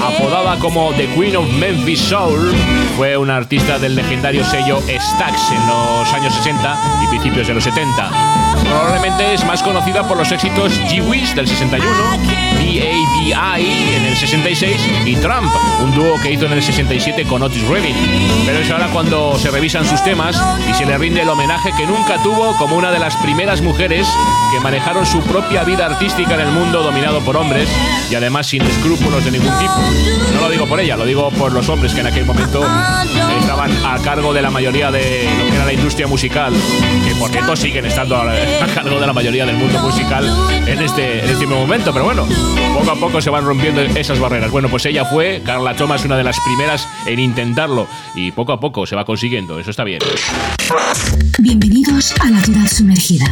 Apodada 0.04 0.60
como 0.60 0.92
The 0.94 1.08
Queen 1.14 1.38
of 1.38 1.50
Memphis 1.54 2.00
Soul, 2.02 2.54
fue 2.98 3.16
una 3.16 3.38
artista 3.38 3.80
del 3.80 3.96
legendario 3.96 4.44
sello 4.44 4.82
Stax 4.82 5.52
en 5.52 5.68
los 5.68 6.14
años 6.14 6.34
60 6.36 7.02
y 7.04 7.08
principios 7.08 7.48
de 7.48 7.54
los 7.54 7.64
70. 7.64 8.41
Probablemente 8.72 9.34
es 9.34 9.44
más 9.44 9.62
conocida 9.62 10.08
por 10.08 10.16
los 10.16 10.32
éxitos 10.32 10.72
G-Wiz 10.90 11.36
del 11.36 11.46
61, 11.46 11.86
B.A.B.I. 13.12 13.96
en 13.96 14.06
el 14.06 14.16
66 14.16 14.78
y 15.06 15.16
Trump, 15.18 15.52
un 15.82 15.94
dúo 15.94 16.20
que 16.20 16.32
hizo 16.32 16.46
en 16.46 16.54
el 16.54 16.64
67 16.64 17.26
con 17.26 17.44
Otis 17.44 17.68
Redding. 17.68 17.96
Pero 18.46 18.60
es 18.60 18.72
ahora 18.72 18.88
cuando 18.88 19.38
se 19.38 19.52
revisan 19.52 19.86
sus 19.86 20.04
temas 20.04 20.42
y 20.70 20.74
se 20.74 20.86
le 20.86 20.98
rinde 20.98 21.22
el 21.22 21.30
homenaje 21.30 21.72
que 21.78 21.86
nunca 21.86 22.22
tuvo 22.24 22.56
como 22.58 22.76
una 22.76 22.92
de 22.92 23.00
las 23.00 23.16
primeras 23.18 23.62
mujeres 23.62 24.08
que 24.52 24.60
manejaron 24.60 25.06
su 25.06 25.22
propia 25.22 25.64
vida 25.64 25.86
artística 25.86 26.34
en 26.34 26.42
el 26.42 26.52
mundo 26.52 26.84
dominado 26.84 27.22
por 27.22 27.38
hombres 27.38 27.70
y 28.10 28.16
además 28.16 28.48
sin 28.48 28.62
escrúpulos 28.64 29.24
de 29.26 29.32
ningún 29.32 29.58
tipo. 29.60 29.74
No 30.34 30.42
lo 30.42 30.50
digo 30.50 30.68
por 30.68 30.80
ella, 30.80 30.98
lo 30.98 31.06
digo 31.06 31.30
por 31.32 31.52
los 31.54 31.70
hombres 31.70 31.94
que 31.94 32.02
en 32.02 32.08
aquel 32.08 32.26
momento 32.26 32.66
estaban 33.40 33.72
a 33.86 33.98
cargo 34.02 34.34
de 34.34 34.42
la 34.42 34.50
mayoría 34.50 34.92
de 34.92 35.28
lo 35.38 35.46
que 35.50 35.56
era 35.56 35.66
la 35.66 35.74
industria 35.74 36.08
musical, 36.08 36.54
que 37.06 37.16
por 37.16 37.30
cierto 37.30 37.56
siguen 37.56 37.86
estando 37.86 38.18
a 38.18 38.34
cargo 38.74 39.00
de 39.00 39.08
la 39.08 39.14
mayoría 39.14 39.46
del 39.46 39.58
mundo 39.58 39.80
musical 39.80 40.26
en 40.66 40.82
este, 40.82 41.20
en 41.20 41.30
este 41.30 41.46
mismo 41.46 41.62
momento, 41.62 41.92
pero 41.94 42.06
bueno, 42.06 42.28
poco 42.74 42.92
a 42.92 42.96
poco 42.96 43.01
se 43.20 43.30
van 43.30 43.44
rompiendo 43.44 43.82
esas 43.82 44.20
barreras. 44.20 44.52
Bueno, 44.52 44.70
pues 44.70 44.86
ella 44.86 45.04
fue, 45.06 45.42
Carla 45.44 45.76
Thomas, 45.76 46.06
una 46.06 46.18
de 46.18 46.24
las 46.24 46.40
primeras 46.40 46.88
en 47.06 47.20
intentarlo 47.20 47.88
y 48.16 48.32
poco 48.32 48.54
a 48.54 48.60
poco 48.60 48.86
se 48.86 48.96
va 48.96 49.06
consiguiendo, 49.06 49.60
eso 49.60 49.72
está 49.72 49.84
bien. 49.84 50.00
Bienvenidos 51.40 52.14
a 52.22 52.30
la 52.30 52.40
ciudad 52.42 52.68
sumergida. 52.68 53.26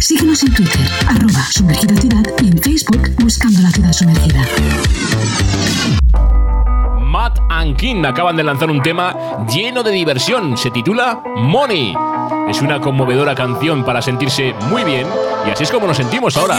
Síguenos 0.00 0.42
en 0.42 0.54
Twitter, 0.54 0.80
arroba 1.06 1.46
sumergida 1.52 1.94
ciudad 1.96 2.22
y 2.42 2.48
en 2.48 2.58
Facebook 2.58 3.10
buscando 3.18 3.60
la 3.60 3.70
ciudad 3.70 3.92
sumergida. 3.92 4.46
Matt 7.00 7.38
and 7.50 7.76
King 7.76 8.04
acaban 8.06 8.36
de 8.36 8.42
lanzar 8.42 8.70
un 8.70 8.82
tema 8.82 9.46
lleno 9.46 9.82
de 9.82 9.90
diversión, 9.92 10.56
se 10.56 10.70
titula 10.70 11.22
Money. 11.36 11.94
Es 12.48 12.62
una 12.62 12.80
conmovedora 12.80 13.34
canción 13.34 13.84
para 13.84 14.00
sentirse 14.00 14.54
muy 14.70 14.84
bien 14.84 15.06
y 15.46 15.50
así 15.50 15.64
es 15.64 15.70
como 15.70 15.86
nos 15.86 15.98
sentimos 15.98 16.36
ahora. 16.36 16.58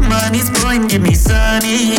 Money's 0.00 0.50
blowing, 0.50 0.88
give 0.88 1.02
me 1.02 1.14
sunny. 1.14 1.96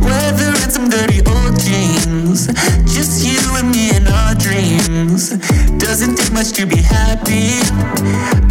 Weather 0.00 0.52
and 0.62 0.72
some 0.72 0.88
dirty 0.88 1.20
old 1.26 1.58
jeans. 1.60 2.46
Just 2.94 3.24
you 3.24 3.40
and 3.56 3.70
me 3.70 3.90
and 3.94 4.08
our 4.08 4.34
dreams. 4.34 5.30
Doesn't 5.78 6.16
take 6.16 6.32
much 6.32 6.52
to 6.52 6.66
be 6.66 6.76
happy. 6.76 7.60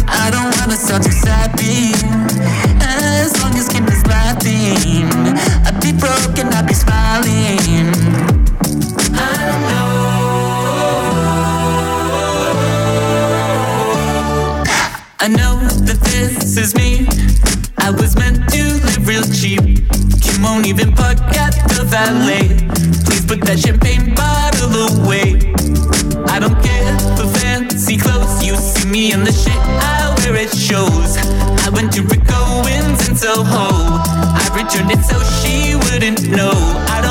I 0.08 0.30
don't 0.30 0.52
wanna 0.58 0.76
sound 0.76 1.04
too 1.04 1.12
sappy. 1.12 1.92
As 2.82 3.32
long 3.42 3.54
as 3.54 3.68
Kim 3.68 3.86
is 3.86 4.04
laughing, 4.06 5.08
I'd 5.66 5.80
be 5.80 5.92
broken, 5.92 6.48
I'd 6.52 6.66
be 6.66 6.74
smiling. 6.74 7.86
I 9.14 9.39
I 15.22 15.28
know 15.28 15.60
that 15.84 16.00
this 16.00 16.56
is 16.56 16.74
me. 16.74 17.06
I 17.76 17.90
was 17.90 18.16
meant 18.16 18.48
to 18.56 18.62
live 18.80 19.06
real 19.06 19.22
cheap. 19.24 19.60
You 19.60 20.34
won't 20.40 20.66
even 20.66 20.94
park 20.94 21.20
at 21.36 21.52
the 21.76 21.84
valet. 21.84 22.48
Please 23.04 23.26
put 23.26 23.44
that 23.44 23.58
champagne 23.60 24.14
bottle 24.14 24.72
away. 24.96 25.36
I 26.24 26.40
don't 26.40 26.56
care 26.64 26.96
for 27.20 27.28
fancy 27.36 27.98
clothes. 27.98 28.40
You 28.42 28.56
see 28.56 28.88
me 28.88 29.12
in 29.12 29.24
the 29.24 29.32
shit 29.32 29.52
I 29.52 30.08
wear, 30.24 30.36
it 30.36 30.56
shows. 30.56 31.18
I 31.66 31.68
went 31.68 31.92
to 31.94 32.02
Rick 32.02 32.24
Owens 32.32 33.06
in 33.06 33.14
Soho. 33.14 34.00
I 34.00 34.48
returned 34.56 34.90
it 34.90 35.04
so 35.04 35.20
she 35.44 35.76
wouldn't 35.76 36.30
know. 36.32 36.56
I 36.88 37.04
don't 37.04 37.09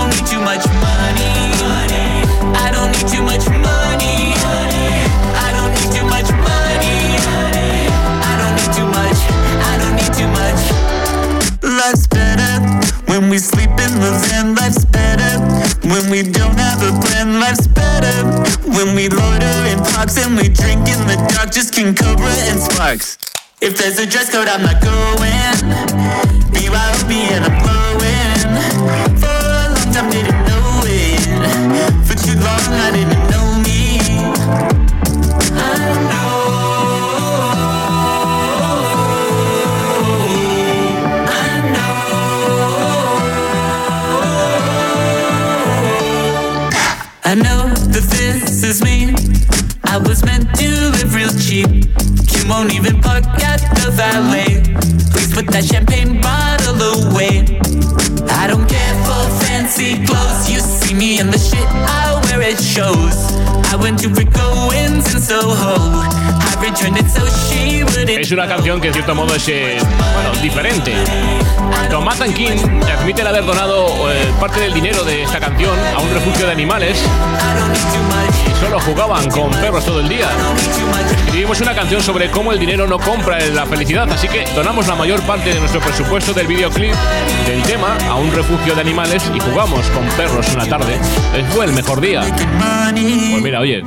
we 18.99 19.07
loiter 19.07 19.65
in 19.71 19.79
parks 19.79 20.17
and 20.17 20.35
we 20.35 20.49
drink 20.49 20.81
in 20.89 20.99
the 21.07 21.15
dark. 21.33 21.51
Just 21.51 21.73
King 21.73 21.95
Cobra 21.95 22.33
and 22.49 22.59
Sparks. 22.59 23.17
If 23.61 23.77
there's 23.77 23.97
a 23.97 24.05
dress 24.05 24.29
code, 24.29 24.49
I'm 24.49 24.61
not 24.61 24.81
going. 24.81 25.55
BYOB 26.51 27.11
and 27.31 27.45
I'm. 27.45 27.78
Won't 52.49 52.73
even 52.73 52.99
park 52.99 53.23
at 53.45 53.61
the 53.79 53.91
valet. 53.91 54.61
Please 55.13 55.31
put 55.33 55.47
that 55.53 55.63
champagne 55.63 56.19
bottle 56.19 56.81
away. 56.97 57.45
I 58.41 58.47
don't 58.47 58.67
care 58.67 58.95
for 59.05 59.21
fancy 59.45 60.03
clothes. 60.05 60.49
You 60.49 60.59
see 60.59 60.95
me 60.95 61.19
in 61.19 61.27
the 61.29 61.37
shit 61.37 61.67
I 61.69 62.19
wear, 62.25 62.28
it 62.37 62.59
shows. 62.59 63.33
I 63.71 63.75
went 63.75 63.99
to 63.99 64.09
in 64.09 65.01
Soho. 65.01 66.19
Es 68.07 68.31
una 68.31 68.47
canción 68.47 68.81
que 68.81 68.87
en 68.87 68.93
cierto 68.93 69.15
modo 69.15 69.33
es, 69.33 69.47
eh, 69.47 69.77
bueno, 70.13 70.41
diferente. 70.41 70.93
And 72.21 72.33
King 72.33 72.57
admiten 72.99 73.25
haber 73.25 73.45
donado 73.45 74.11
eh, 74.11 74.27
parte 74.39 74.59
del 74.59 74.73
dinero 74.73 75.03
de 75.05 75.23
esta 75.23 75.39
canción 75.39 75.71
a 75.95 75.99
un 75.99 76.13
refugio 76.13 76.45
de 76.45 76.51
animales 76.51 77.01
y 78.45 78.59
solo 78.59 78.79
jugaban 78.81 79.29
con 79.29 79.51
perros 79.51 79.85
todo 79.85 80.01
el 80.01 80.09
día. 80.09 80.27
Escribimos 81.25 81.61
una 81.61 81.73
canción 81.73 82.01
sobre 82.01 82.29
cómo 82.29 82.51
el 82.51 82.59
dinero 82.59 82.87
no 82.87 82.99
compra 82.99 83.39
la 83.39 83.65
felicidad, 83.65 84.11
así 84.11 84.27
que 84.27 84.45
donamos 84.53 84.87
la 84.87 84.95
mayor 84.95 85.21
parte 85.21 85.53
de 85.53 85.59
nuestro 85.59 85.79
presupuesto 85.79 86.33
del 86.33 86.47
videoclip 86.47 86.93
del 87.47 87.63
tema 87.63 87.95
a 88.09 88.15
un 88.15 88.31
refugio 88.33 88.75
de 88.75 88.81
animales 88.81 89.23
y 89.33 89.39
jugamos 89.39 89.85
con 89.91 90.05
perros 90.17 90.45
una 90.53 90.65
tarde. 90.65 90.99
Fue 91.53 91.65
el 91.65 91.71
mejor 91.71 92.01
día. 92.01 92.18
Pues 93.31 93.43
mira, 93.43 93.59
oye, 93.59 93.83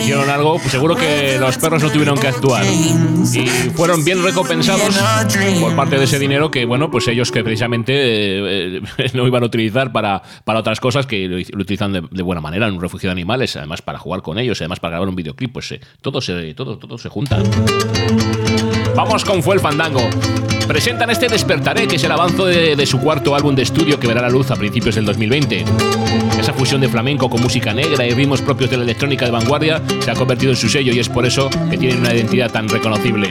hicieron 0.00 0.28
algo, 0.28 0.58
pues 0.58 0.70
seguro 0.70 0.96
que 0.96 1.38
los 1.38 1.56
perros 1.58 1.82
no 1.82 1.90
tuvieron 1.90 2.18
que 2.18 2.28
actuar. 2.28 2.64
Y 2.64 3.70
fueron 3.74 4.04
bien 4.04 4.22
recompensados 4.22 4.98
por 5.60 5.76
parte 5.76 5.96
de 5.96 6.04
ese 6.04 6.18
dinero 6.18 6.50
que, 6.50 6.64
bueno, 6.64 6.90
pues 6.90 7.08
ellos 7.08 7.30
que 7.30 7.42
precisamente 7.42 7.92
eh, 7.94 8.80
eh, 8.98 9.10
no 9.14 9.26
iban 9.26 9.42
a 9.42 9.46
utilizar 9.46 9.92
para, 9.92 10.22
para 10.44 10.60
otras 10.60 10.80
cosas 10.80 11.06
que 11.06 11.28
lo, 11.28 11.36
lo 11.36 11.62
utilizan 11.62 11.92
de, 11.92 12.02
de 12.10 12.22
buena 12.22 12.40
manera 12.40 12.68
en 12.68 12.74
un 12.74 12.80
refugio 12.80 13.08
de 13.08 13.12
animales, 13.12 13.56
además 13.56 13.82
para 13.82 13.98
jugar 13.98 14.22
con 14.22 14.38
ellos, 14.38 14.60
además 14.60 14.80
para 14.80 14.92
grabar 14.92 15.08
un 15.08 15.16
videoclip, 15.16 15.52
pues 15.52 15.72
eh, 15.72 15.80
todo, 16.00 16.20
se, 16.20 16.54
todo, 16.54 16.78
todo 16.78 16.98
se 16.98 17.08
junta. 17.08 17.38
Vamos 18.94 19.24
con 19.24 19.42
Fue 19.42 19.54
el 19.54 19.60
Fandango. 19.60 20.02
Presentan 20.66 21.10
este 21.10 21.28
Despertaré, 21.28 21.86
que 21.86 21.96
es 21.96 22.04
el 22.04 22.12
avance 22.12 22.42
de, 22.42 22.76
de 22.76 22.86
su 22.86 23.00
cuarto 23.00 23.34
álbum 23.34 23.54
de 23.54 23.62
estudio 23.62 23.98
que 23.98 24.06
verá 24.06 24.22
la 24.22 24.28
luz 24.28 24.50
a 24.50 24.56
principios 24.56 24.94
del 24.94 25.04
2020. 25.04 25.64
Esa 26.38 26.52
fusión 26.52 26.80
de 26.80 26.88
flamenco 26.88 27.28
con 27.28 27.40
música 27.40 27.72
negra 27.72 28.06
y 28.06 28.10
ritmos 28.10 28.40
propios 28.42 28.70
de 28.70 28.76
la 28.76 28.84
electrónica 28.84 29.24
de 29.24 29.30
vanguardia 29.30 29.82
se 30.00 30.10
ha 30.10 30.14
convertido 30.14 30.52
en 30.52 30.56
su 30.56 30.68
sello 30.68 30.92
y 30.92 30.98
es 30.98 31.08
por 31.08 31.26
eso 31.26 31.48
que 31.70 31.78
tienen 31.78 32.00
una 32.00 32.14
identidad 32.14 32.50
tan 32.50 32.68
reconocible. 32.68 33.30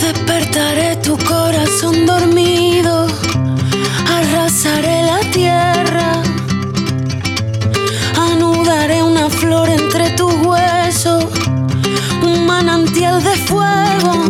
Despertaré 0.00 0.96
tu 0.96 1.16
corazón 1.18 2.06
dormido, 2.06 3.06
arrasaré 4.08 5.02
la 5.02 5.20
tierra, 5.32 6.22
anudaré 8.16 9.02
una 9.02 9.28
flor 9.30 9.68
entre 9.68 10.10
tus 10.10 10.32
huesos, 10.46 11.26
un 12.22 12.46
manantial 12.46 13.22
de 13.22 13.36
fuego. 13.36 14.29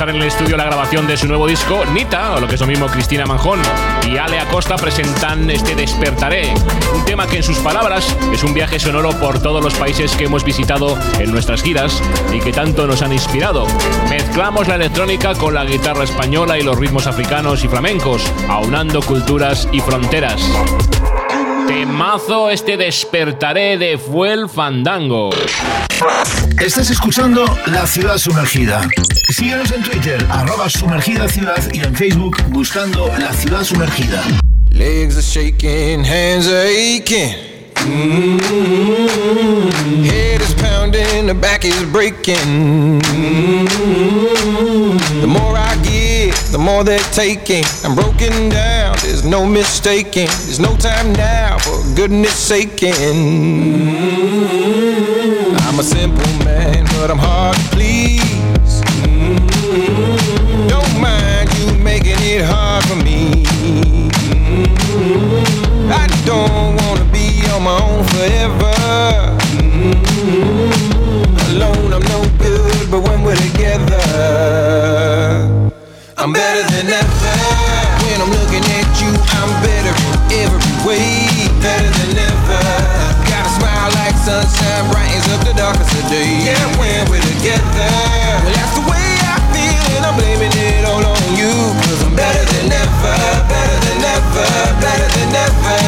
En 0.00 0.16
el 0.16 0.22
estudio 0.22 0.56
la 0.56 0.64
grabación 0.64 1.06
de 1.06 1.14
su 1.18 1.28
nuevo 1.28 1.46
disco, 1.46 1.84
Nita, 1.92 2.32
o 2.32 2.40
lo 2.40 2.48
que 2.48 2.54
es 2.54 2.60
lo 2.60 2.66
mismo 2.66 2.86
Cristina 2.86 3.26
Manjón, 3.26 3.60
y 4.08 4.16
Ale 4.16 4.40
Acosta 4.40 4.76
presentan 4.76 5.50
este 5.50 5.74
Despertaré, 5.74 6.54
un 6.94 7.04
tema 7.04 7.26
que 7.26 7.36
en 7.36 7.42
sus 7.42 7.58
palabras 7.58 8.16
es 8.32 8.42
un 8.42 8.54
viaje 8.54 8.80
sonoro 8.80 9.10
por 9.20 9.42
todos 9.42 9.62
los 9.62 9.74
países 9.74 10.16
que 10.16 10.24
hemos 10.24 10.42
visitado 10.42 10.98
en 11.18 11.30
nuestras 11.30 11.62
giras 11.62 12.02
y 12.32 12.40
que 12.40 12.50
tanto 12.50 12.86
nos 12.86 13.02
han 13.02 13.12
inspirado. 13.12 13.66
Mezclamos 14.08 14.68
la 14.68 14.76
electrónica 14.76 15.34
con 15.34 15.52
la 15.52 15.66
guitarra 15.66 16.04
española 16.04 16.58
y 16.58 16.62
los 16.62 16.78
ritmos 16.78 17.06
africanos 17.06 17.62
y 17.62 17.68
flamencos, 17.68 18.24
aunando 18.48 19.02
culturas 19.02 19.68
y 19.70 19.80
fronteras. 19.80 20.42
Temazo 21.70 22.50
este 22.50 22.76
Despertaré 22.76 23.78
de 23.78 23.96
Fuel 23.96 24.48
Fandango. 24.48 25.30
Estás 26.60 26.90
escuchando 26.90 27.44
La 27.66 27.86
Ciudad 27.86 28.18
Sumergida. 28.18 28.88
Síguenos 29.28 29.70
en 29.70 29.84
Twitter, 29.84 30.26
arroba 30.30 30.68
sumergida 30.68 31.28
ciudad 31.28 31.62
y 31.72 31.78
en 31.78 31.94
Facebook 31.94 32.42
buscando 32.48 33.06
La 33.20 33.32
Ciudad 33.32 33.62
Sumergida. 33.62 34.20
Legs 34.70 35.14
are 35.14 35.22
shaking, 35.22 36.04
hands 36.04 36.48
are 36.48 36.66
aching. 36.66 37.36
Mm-hmm. 37.76 39.70
Head 40.04 40.40
is 40.42 40.52
pounding, 40.54 41.28
the 41.28 41.34
back 41.34 41.64
is 41.64 41.84
breaking. 41.92 43.00
Mm-hmm. 43.00 44.10
The 45.20 45.26
more 45.28 45.56
I 45.56 45.76
give, 45.84 46.34
the 46.50 46.58
more 46.58 46.82
they're 46.82 46.98
taking. 47.12 47.64
I'm 47.84 47.94
broken 47.94 48.48
down, 48.48 48.89
there's 49.10 49.24
no 49.24 49.44
mistaking. 49.44 50.28
There's 50.46 50.60
no 50.60 50.76
time 50.76 51.12
now 51.14 51.58
for 51.58 51.82
goodness 51.96 52.32
saking. 52.32 52.94
I'm 55.66 55.80
a 55.80 55.82
simple 55.82 56.32
man, 56.44 56.84
but 56.94 57.10
I'm 57.10 57.18
hard 57.18 57.56
to 57.56 57.62
please. 57.74 58.80
Don't 60.68 61.00
mind 61.00 61.52
you 61.58 61.66
making 61.82 62.20
it 62.20 62.44
hard 62.44 62.84
for 62.84 62.94
me. 62.94 63.44
I 65.90 66.06
don't 66.24 66.76
wanna 66.84 67.04
be 67.10 67.44
on 67.50 67.64
my 67.64 67.80
own 67.82 68.04
forever. 68.14 68.74
Alone 71.50 71.92
I'm 71.94 72.06
no 72.14 72.20
good, 72.38 72.90
but 72.92 73.00
when 73.00 73.24
we're 73.24 73.42
together, 73.48 74.04
I'm 76.16 76.32
better 76.32 76.62
than 76.70 76.90
ever. 76.90 77.69
I'm 78.20 78.28
looking 78.36 78.60
at 78.76 78.84
you, 79.00 79.08
I'm 79.32 79.48
better 79.64 79.96
every 80.28 80.60
way. 80.84 81.24
Better 81.56 81.88
than 81.88 82.20
ever. 82.20 82.60
Got 83.32 83.48
a 83.48 83.52
smile 83.56 83.88
like 83.96 84.12
sunshine, 84.20 84.92
brightens 84.92 85.24
up 85.32 85.40
the 85.40 85.56
darkest 85.56 85.88
of 85.96 86.04
days. 86.12 86.44
Yeah, 86.44 86.60
when 86.76 87.08
we're 87.08 87.24
together, 87.24 87.88
well 88.44 88.52
that's 88.52 88.76
the 88.76 88.84
way 88.84 89.08
I 89.24 89.40
feel, 89.56 89.84
and 89.96 90.04
I'm 90.04 90.20
blaming 90.20 90.52
it 90.52 90.84
all 90.84 91.00
on 91.00 91.24
you. 91.32 91.48
Cause 91.80 92.04
I'm 92.04 92.12
better 92.12 92.44
than 92.44 92.68
ever, 92.68 93.16
better 93.48 93.78
than 93.88 94.04
ever, 94.04 94.48
better 94.84 95.08
than 95.16 95.30
ever. 95.40 95.80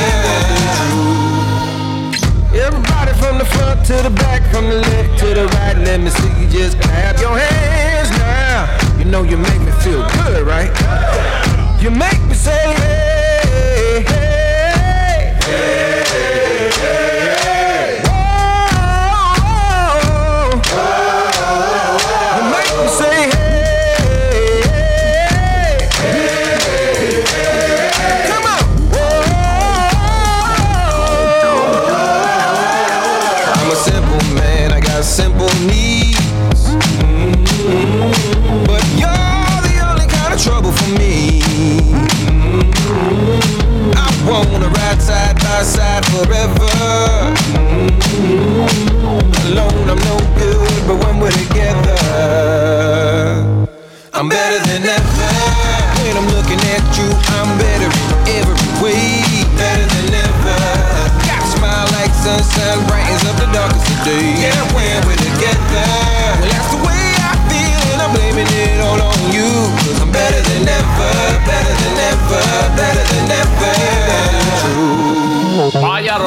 Everybody 2.56 3.12
from 3.20 3.36
the 3.36 3.44
front 3.44 3.84
to 3.92 4.00
the 4.00 4.12
back, 4.24 4.40
from 4.48 4.72
the 4.72 4.80
left 4.80 5.20
to 5.20 5.36
the 5.36 5.52
right, 5.60 5.76
let 5.84 6.00
me 6.00 6.08
see 6.08 6.32
you 6.40 6.48
just 6.48 6.80
clap 6.80 7.20
your 7.20 7.36
hands 7.36 8.08
now. 8.16 8.72
You 8.96 9.04
know 9.04 9.22
you 9.22 9.36
make 9.36 9.60
me 9.60 9.72
feel 9.84 10.00
good, 10.16 10.46
right? 10.48 10.72
You 11.82 11.90
make 11.90 12.22
me 12.28 12.34
say, 12.34 12.74
hey, 12.76 14.04
hey, 14.06 15.36
hey. 15.42 15.91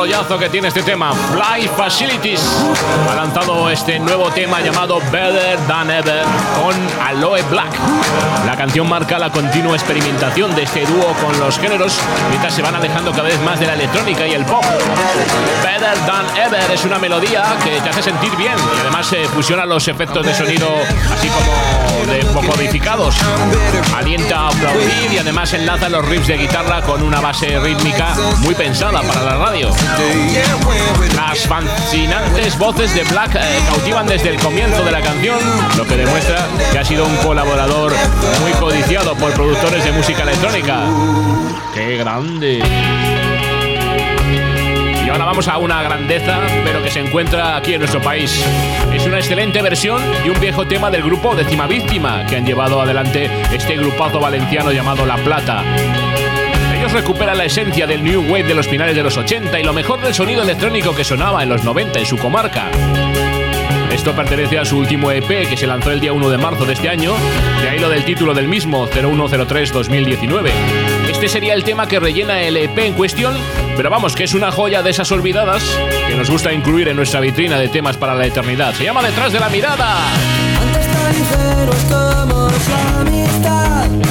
Rollazo 0.06 0.38
que 0.38 0.50
tiene 0.50 0.68
este 0.68 0.84
tema. 0.84 1.12
Fly 1.13 1.68
Facilities 1.76 2.39
ha 3.10 3.15
lanzado 3.15 3.72
este 3.72 3.98
nuevo 3.98 4.30
tema 4.30 4.62
llamado 4.62 5.00
Better 5.12 5.58
Than 5.68 5.89
Ever 5.89 6.24
con 6.62 6.76
Aloe 7.04 7.41
Black. 7.50 7.74
La 8.46 8.56
canción 8.56 8.88
marca 8.88 9.18
la 9.18 9.32
continua 9.32 9.76
experimentación 9.76 10.54
de 10.54 10.62
este 10.62 10.86
dúo 10.86 11.12
con 11.24 11.39
los 11.39 11.58
géneros 11.58 11.98
mientras 12.30 12.54
se 12.54 12.62
van 12.62 12.76
alejando 12.76 13.10
cada 13.13 13.24
vez 13.24 13.41
más 13.41 13.60
de 13.60 13.65
la 13.65 13.74
electrónica 13.74 14.28
y 14.28 14.34
el 14.34 14.46
pop. 14.46 14.63
Better 15.63 15.98
Than 16.06 16.38
Ever 16.38 16.72
es 16.72 16.86
una 16.86 17.00
melodía 17.00 17.44
que 17.63 17.82
te 17.82 17.89
hace 17.89 18.04
sentir 18.04 18.36
bien 18.36 18.54
y 18.78 18.82
además 18.82 19.08
se 19.08 19.28
fusiona 19.30 19.65
los 19.65 19.88
efectos 19.88 20.24
de 20.24 20.36
sonido 20.36 20.68
así 21.12 21.30
como 21.30 22.06
de 22.13 22.24
vocodificados. 22.26 23.15
Alienta 23.96 24.41
a 24.41 24.48
aplaudir 24.50 25.13
y 25.13 25.18
además 25.18 25.52
enlaza 25.54 25.89
los 25.89 26.06
riffs 26.08 26.28
de 26.28 26.38
guitarra 26.38 26.84
con 26.84 27.02
una 27.02 27.22
base 27.22 27.60
rítmica 27.60 28.13
muy 28.41 28.54
pensada 28.54 29.02
para 29.02 29.24
la 29.24 29.38
radio. 29.38 29.72
Las 31.15 31.47
fascinantes 31.47 32.58
voces 32.58 32.93
de 32.93 33.03
Black 33.03 33.36
eh, 33.36 33.39
cautivan 33.69 34.05
desde 34.08 34.29
el 34.29 34.39
comienzo 34.39 34.84
de 34.84 34.91
la 34.91 35.01
canción, 35.01 35.38
lo 35.77 35.86
que 35.88 35.95
demuestra 35.95 36.47
que 36.71 36.79
ha 36.79 36.84
sido 36.84 37.05
un 37.05 37.15
colaborador 37.17 37.93
muy 38.41 38.51
codiciado 38.53 39.15
por 39.15 39.31
productores 39.34 39.86
de 39.86 39.91
música 39.93 40.23
electrónica. 40.23 40.81
¡Qué 41.73 41.97
grande! 41.97 42.62
Y 45.05 45.10
ahora 45.10 45.25
vamos 45.25 45.47
a 45.47 45.58
una 45.60 45.81
grandeza, 45.81 46.39
pero 46.65 46.84
que 46.84 46.91
se 46.91 46.99
encuentra 46.99 47.55
aquí 47.55 47.73
en 47.73 47.79
nuestro 47.79 48.01
país. 48.01 48.43
Es 48.93 49.05
una 49.05 49.17
excelente 49.17 49.62
versión 49.62 50.01
de 50.23 50.31
un 50.31 50.39
viejo 50.39 50.67
tema 50.67 50.91
del 50.91 51.03
grupo 51.03 51.36
Décima 51.36 51.67
Víctima, 51.67 52.25
que 52.25 52.36
han 52.36 52.45
llevado 52.45 52.81
adelante 52.81 53.29
este 53.53 53.77
grupazo 53.77 54.19
valenciano 54.19 54.71
llamado 54.71 55.05
La 55.05 55.15
Plata. 55.17 55.63
Ellos 56.95 57.08
recuperan 57.08 57.38
la 57.38 57.43
esencia 57.43 57.86
del 57.86 58.05
New 58.05 58.21
Wave 58.21 58.43
de 58.43 58.53
los 58.53 58.69
finales 58.69 58.95
de 58.95 59.03
los 59.03 59.17
80 59.17 59.60
y 59.60 59.63
lo 59.63 59.73
mejor 59.73 59.99
del 59.99 60.13
sonido 60.13 60.43
electrónico 60.43 60.95
que 60.95 61.03
sonaba 61.03 61.43
en 61.43 61.49
los 61.49 61.65
90 61.65 61.99
en 61.99 62.05
su 62.05 62.17
comarca. 62.17 62.71
Esto 63.91 64.15
pertenece 64.15 64.58
a 64.58 64.63
su 64.63 64.77
último 64.77 65.12
EP 65.12 65.27
que 65.49 65.58
se 65.58 65.67
lanzó 65.67 65.91
el 65.91 65.99
día 65.99 66.13
1 66.13 66.29
de 66.29 66.38
marzo 66.38 66.63
de 66.63 66.71
este 66.71 66.88
año, 66.88 67.13
de 67.62 67.69
ahí 67.69 67.79
lo 67.79 67.89
del 67.89 68.05
título 68.05 68.34
del 68.34 68.47
mismo, 68.47 68.88
0103-2019. 68.88 70.51
Este 71.10 71.27
sería 71.27 71.53
el 71.53 71.65
tema 71.65 71.86
que 71.86 71.99
rellena 71.99 72.41
el 72.41 72.55
EP 72.55 72.77
en 72.77 72.93
cuestión, 72.93 73.36
pero 73.75 73.89
vamos, 73.89 74.15
que 74.15 74.23
es 74.23 74.34
una 74.34 74.49
joya 74.51 74.81
de 74.81 74.91
esas 74.91 75.12
olvidadas 75.12 75.77
que 76.08 76.15
nos 76.15 76.29
gusta 76.29 76.53
incluir 76.53 76.88
en 76.88 76.95
nuestra 76.95 77.19
vitrina 77.19 77.60
de 77.60 77.67
temas 77.67 77.97
para 77.97 78.15
la 78.15 78.25
eternidad. 78.25 78.73
Se 78.73 78.86
llama 78.86 79.03
Detrás 79.03 79.34
de 79.34 79.41
la 79.41 79.49
Mirada. 79.49 79.97
Antes 83.01 83.41
tan. 83.41 84.05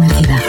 La 0.00 0.08
ciudad. 0.08 0.40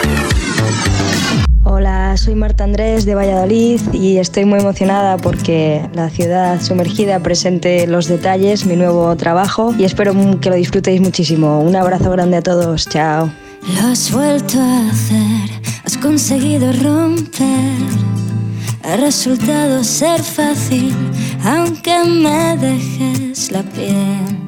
Hola, 1.62 2.16
soy 2.16 2.34
Marta 2.34 2.64
Andrés 2.64 3.04
de 3.04 3.14
Valladolid 3.14 3.80
y 3.92 4.18
estoy 4.18 4.44
muy 4.44 4.60
emocionada 4.60 5.16
porque 5.18 5.88
la 5.94 6.10
ciudad 6.10 6.60
sumergida 6.60 7.20
presente 7.20 7.86
los 7.86 8.08
detalles, 8.08 8.66
mi 8.66 8.76
nuevo 8.76 9.14
trabajo 9.16 9.74
y 9.78 9.84
espero 9.84 10.14
que 10.40 10.50
lo 10.50 10.56
disfrutéis 10.56 11.00
muchísimo. 11.00 11.60
Un 11.60 11.76
abrazo 11.76 12.10
grande 12.10 12.38
a 12.38 12.42
todos, 12.42 12.88
chao. 12.88 13.30
Lo 13.62 13.88
has 13.88 14.10
vuelto 14.10 14.58
a 14.58 14.88
hacer, 14.88 15.50
has 15.84 15.96
conseguido 15.98 16.72
romper. 16.72 17.78
Ha 18.82 18.96
resultado 18.96 19.84
ser 19.84 20.22
fácil, 20.22 20.94
aunque 21.44 22.02
me 22.04 22.56
dejes 22.56 23.52
la 23.52 23.62
piel. 23.62 24.39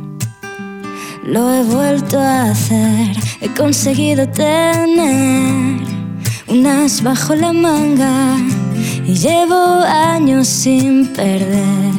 Lo 1.24 1.52
he 1.52 1.62
vuelto 1.62 2.18
a 2.18 2.50
hacer, 2.50 3.16
he 3.40 3.48
conseguido 3.54 4.28
tener 4.28 5.80
unas 6.48 7.00
bajo 7.00 7.36
la 7.36 7.52
manga 7.52 8.36
y 9.06 9.14
llevo 9.14 9.82
años 9.84 10.48
sin 10.48 11.06
perder. 11.06 11.92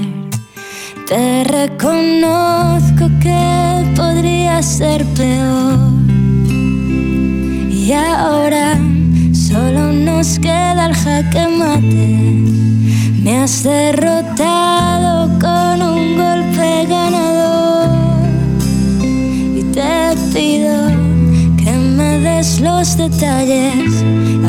Te 1.08 1.46
reconozco 1.46 3.10
que 3.22 3.94
podría 3.96 4.62
ser 4.62 5.06
peor. 5.16 5.80
Y 7.72 7.94
ahora 7.94 8.78
solo 9.32 9.94
nos 9.94 10.38
queda 10.38 10.88
el 10.88 10.96
jaque 10.96 11.48
mate. 11.48 12.44
Me 13.24 13.40
has 13.40 13.64
derrotado 13.64 15.30
con 15.40 15.82
un 15.82 16.18
golpe 16.18 16.86
ganador. 16.88 17.63
Te 19.74 20.16
pido 20.32 20.88
que 21.58 21.72
me 21.72 22.20
des 22.20 22.60
los 22.60 22.96
detalles, 22.96 24.04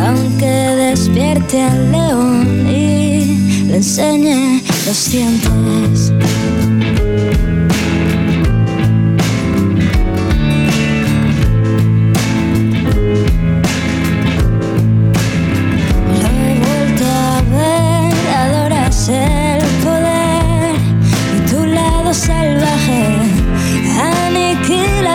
aunque 0.06 0.46
despierte 0.46 1.62
al 1.62 1.92
león 1.92 2.66
y 2.68 3.64
le 3.66 3.76
enseñe 3.76 4.62
los 4.86 5.10
dientes. 5.10 6.12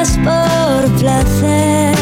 Por 0.07 0.89
placer. 0.97 1.93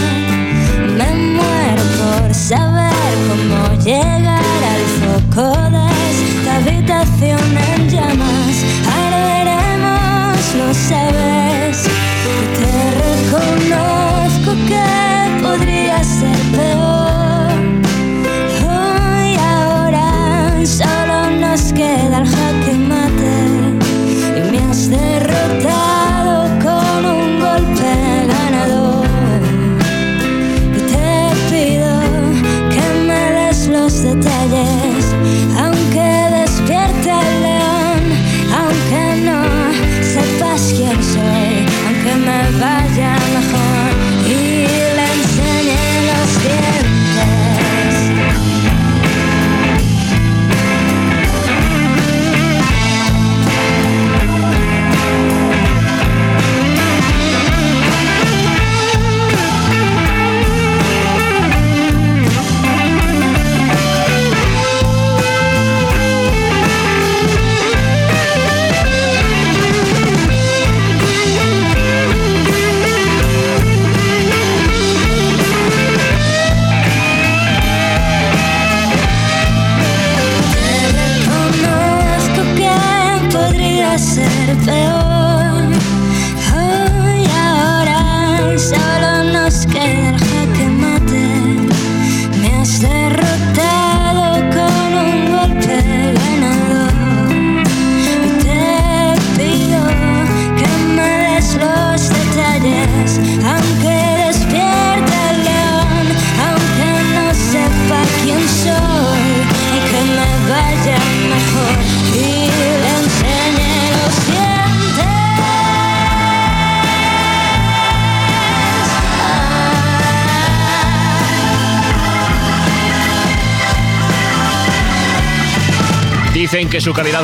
Me 0.97 1.15
muero 1.15 1.83
por 1.97 2.33
saber 2.33 3.13
cómo 3.27 3.83
llegar 3.83 4.61
al 4.73 4.83
foco 5.01 5.47
de 5.71 5.83
esta 6.13 6.55
habitación 6.57 7.57
en 7.57 7.89
llamas. 7.89 8.55
Arderemos, 8.85 10.55
lo 10.55 10.73
sabes. 10.73 11.26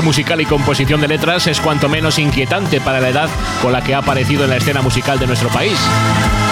Musical 0.02 0.42
y 0.42 0.46
composición 0.46 1.02
de 1.02 1.08
letras 1.08 1.46
es 1.48 1.60
cuanto 1.60 1.88
menos 1.88 2.18
inquietante 2.18 2.82
para 2.82 3.00
la 3.00 3.10
edad 3.10 3.30
con 3.62 3.72
la 3.72 3.84
que 3.84 3.94
ha 3.94 4.00
aparecido 4.00 4.44
en 4.44 4.50
la 4.50 4.58
escena 4.58 4.82
musical 4.82 5.20
de 5.20 5.28
nuestro 5.28 5.50
país. 5.50 5.78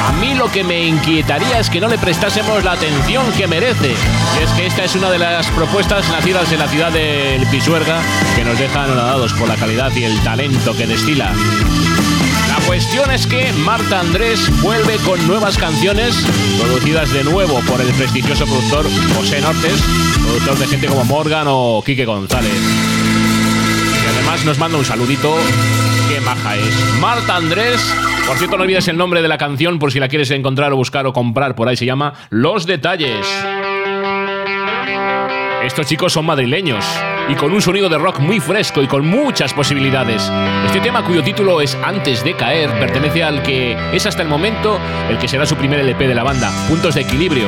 A 0.07 0.11
mí 0.13 0.35
lo 0.35 0.51
que 0.51 0.63
me 0.63 0.85
inquietaría 0.85 1.59
es 1.59 1.69
que 1.69 1.81
no 1.81 1.87
le 1.87 1.97
prestásemos 1.97 2.63
la 2.63 2.73
atención 2.73 3.25
que 3.33 3.47
merece. 3.47 3.95
Y 4.39 4.43
es 4.43 4.49
que 4.51 4.67
esta 4.67 4.83
es 4.83 4.95
una 4.95 5.09
de 5.09 5.19
las 5.19 5.47
propuestas 5.47 6.07
nacidas 6.09 6.51
en 6.51 6.59
la 6.59 6.67
ciudad 6.67 6.91
del 6.91 7.45
Pisuerga 7.47 8.01
que 8.35 8.43
nos 8.43 8.59
dejan 8.59 8.85
anonadados 8.85 9.33
por 9.33 9.47
la 9.47 9.55
calidad 9.55 9.91
y 9.95 10.03
el 10.03 10.19
talento 10.21 10.75
que 10.75 10.85
destila. 10.85 11.33
La 12.47 12.59
cuestión 12.67 13.09
es 13.11 13.25
que 13.25 13.51
Marta 13.53 14.01
Andrés 14.01 14.51
vuelve 14.61 14.97
con 14.97 15.25
nuevas 15.25 15.57
canciones 15.57 16.15
producidas 16.59 17.11
de 17.11 17.23
nuevo 17.23 17.59
por 17.61 17.81
el 17.81 17.91
prestigioso 17.93 18.45
productor 18.45 18.85
José 19.15 19.41
Nortes, 19.41 19.81
productor 20.21 20.57
de 20.57 20.67
gente 20.67 20.87
como 20.87 21.05
Morgan 21.05 21.45
o 21.47 21.81
Quique 21.85 22.05
González. 22.05 23.00
Además 24.21 24.45
nos 24.45 24.59
manda 24.59 24.77
un 24.77 24.85
saludito. 24.85 25.35
Qué 26.07 26.21
maja 26.21 26.55
es. 26.55 26.99
Marta 26.99 27.37
Andrés. 27.37 27.81
Por 28.27 28.37
cierto, 28.37 28.55
no 28.55 28.63
olvides 28.63 28.87
el 28.87 28.95
nombre 28.95 29.23
de 29.23 29.27
la 29.27 29.39
canción 29.39 29.79
por 29.79 29.91
si 29.91 29.99
la 29.99 30.07
quieres 30.09 30.29
encontrar 30.29 30.71
o 30.73 30.75
buscar 30.75 31.07
o 31.07 31.13
comprar. 31.13 31.55
Por 31.55 31.67
ahí 31.67 31.75
se 31.75 31.87
llama 31.87 32.13
Los 32.29 32.67
Detalles. 32.67 33.25
Estos 35.63 35.85
chicos 35.85 36.13
son 36.13 36.25
madrileños 36.25 36.83
y 37.29 37.35
con 37.35 37.53
un 37.53 37.61
sonido 37.61 37.87
de 37.87 37.99
rock 37.99 38.19
muy 38.19 38.39
fresco 38.39 38.81
y 38.81 38.87
con 38.87 39.05
muchas 39.05 39.53
posibilidades. 39.53 40.29
Este 40.65 40.79
tema, 40.79 41.05
cuyo 41.05 41.23
título 41.23 41.61
es 41.61 41.77
Antes 41.83 42.23
de 42.23 42.35
caer, 42.35 42.71
pertenece 42.79 43.23
al 43.23 43.43
que 43.43 43.77
es 43.93 44.05
hasta 44.07 44.23
el 44.23 44.27
momento 44.27 44.79
el 45.07 45.19
que 45.19 45.27
será 45.27 45.45
su 45.45 45.55
primer 45.55 45.79
LP 45.79 46.07
de 46.07 46.15
la 46.15 46.23
banda, 46.23 46.51
Puntos 46.67 46.95
de 46.95 47.01
Equilibrio. 47.01 47.47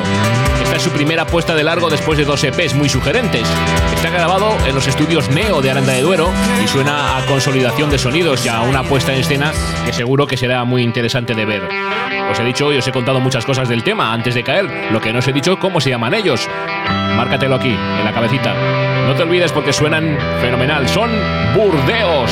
Esta 0.62 0.76
es 0.76 0.84
su 0.84 0.91
primera 0.91 1.26
puesta 1.26 1.56
de 1.56 1.63
largo 1.63 1.89
después 1.89 2.19
de 2.19 2.26
dos 2.26 2.43
EPs 2.43 2.76
muy 2.76 2.88
sugerentes. 2.88 3.47
Está 3.95 4.12
grabado 4.12 4.56
en 4.67 4.76
los 4.76 4.88
estudios 4.88 5.30
Neo 5.30 5.62
de 5.62 5.71
Aranda 5.71 5.93
de 5.93 6.04
Duero 6.04 6.30
y 6.63 6.67
suena 6.67 7.17
a 7.17 7.26
consolidación 7.26 7.89
de 7.89 7.97
sonidos 7.97 8.45
y 8.45 8.49
a 8.49 8.62
una 8.62 8.84
puesta 8.84 9.12
en 9.12 9.21
escena 9.21 9.52
que 9.86 9.91
seguro 9.91 10.28
que 10.28 10.38
será 10.38 10.63
muy 10.65 10.84
interesante 10.84 11.34
de 11.34 11.45
ver. 11.45 11.63
Os 12.32 12.39
he 12.39 12.43
dicho 12.43 12.71
y 12.71 12.78
os 12.78 12.88
he 12.88 12.91
contado 12.91 13.19
muchas 13.19 13.43
cosas 13.43 13.67
del 13.67 13.84
tema 13.84 14.13
antes 14.13 14.36
de 14.36 14.43
caer, 14.43 14.91
lo 14.91 15.02
que 15.02 15.12
no 15.12 15.19
os 15.19 15.28
he 15.28 15.34
dicho 15.34 15.58
cómo 15.58 15.82
se 15.82 15.89
llaman 15.89 16.13
ellos. 16.13 16.47
Márcatelo 17.15 17.56
aquí, 17.56 17.69
en 17.69 18.06
la 18.06 18.12
cabecita. 18.13 18.54
No 19.08 19.15
te 19.15 19.23
olvides 19.23 19.52
porque 19.52 19.73
suenan 19.73 20.17
fenomenal. 20.41 20.88
Son 20.88 21.10
Burdeos. 21.56 22.32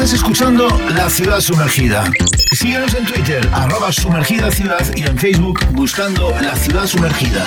Estás 0.00 0.14
escuchando 0.14 0.66
La 0.94 1.10
Ciudad 1.10 1.42
Sumergida. 1.42 2.10
Síguenos 2.52 2.94
en 2.94 3.04
Twitter, 3.04 3.46
arroba 3.52 3.92
sumergida 3.92 4.50
ciudad 4.50 4.80
y 4.96 5.02
en 5.02 5.18
Facebook 5.18 5.60
buscando 5.72 6.30
La 6.40 6.56
Ciudad 6.56 6.86
Sumergida. 6.86 7.44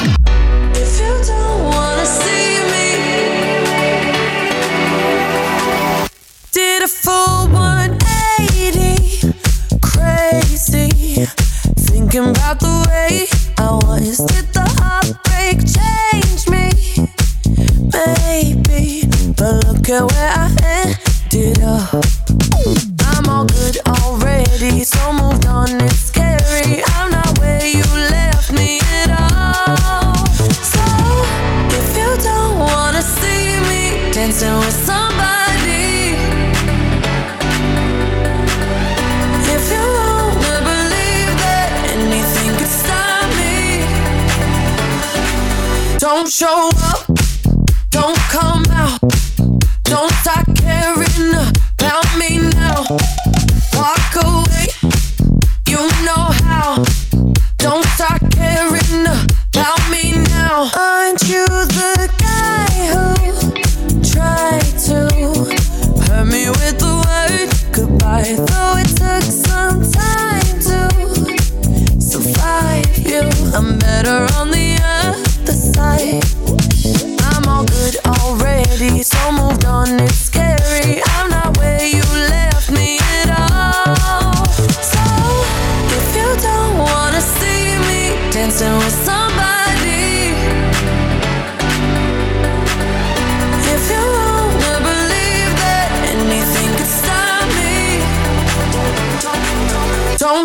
Did 6.51 6.83
a 6.83 6.87
full 6.87 7.49
180, 7.49 9.33
crazy, 9.81 11.25
thinking 11.87 12.35
about 12.35 12.59
the 12.59 12.85
way 12.87 13.27
I 13.57 13.71
was. 13.83 14.19
Did 14.27 14.53
the 14.53 14.69
heartbreak 14.77 15.65
change 15.65 16.47
me? 16.51 16.69
Maybe, 17.91 19.07
but 19.35 19.65
look 19.65 19.89
at 19.89 20.03
where 20.11 20.32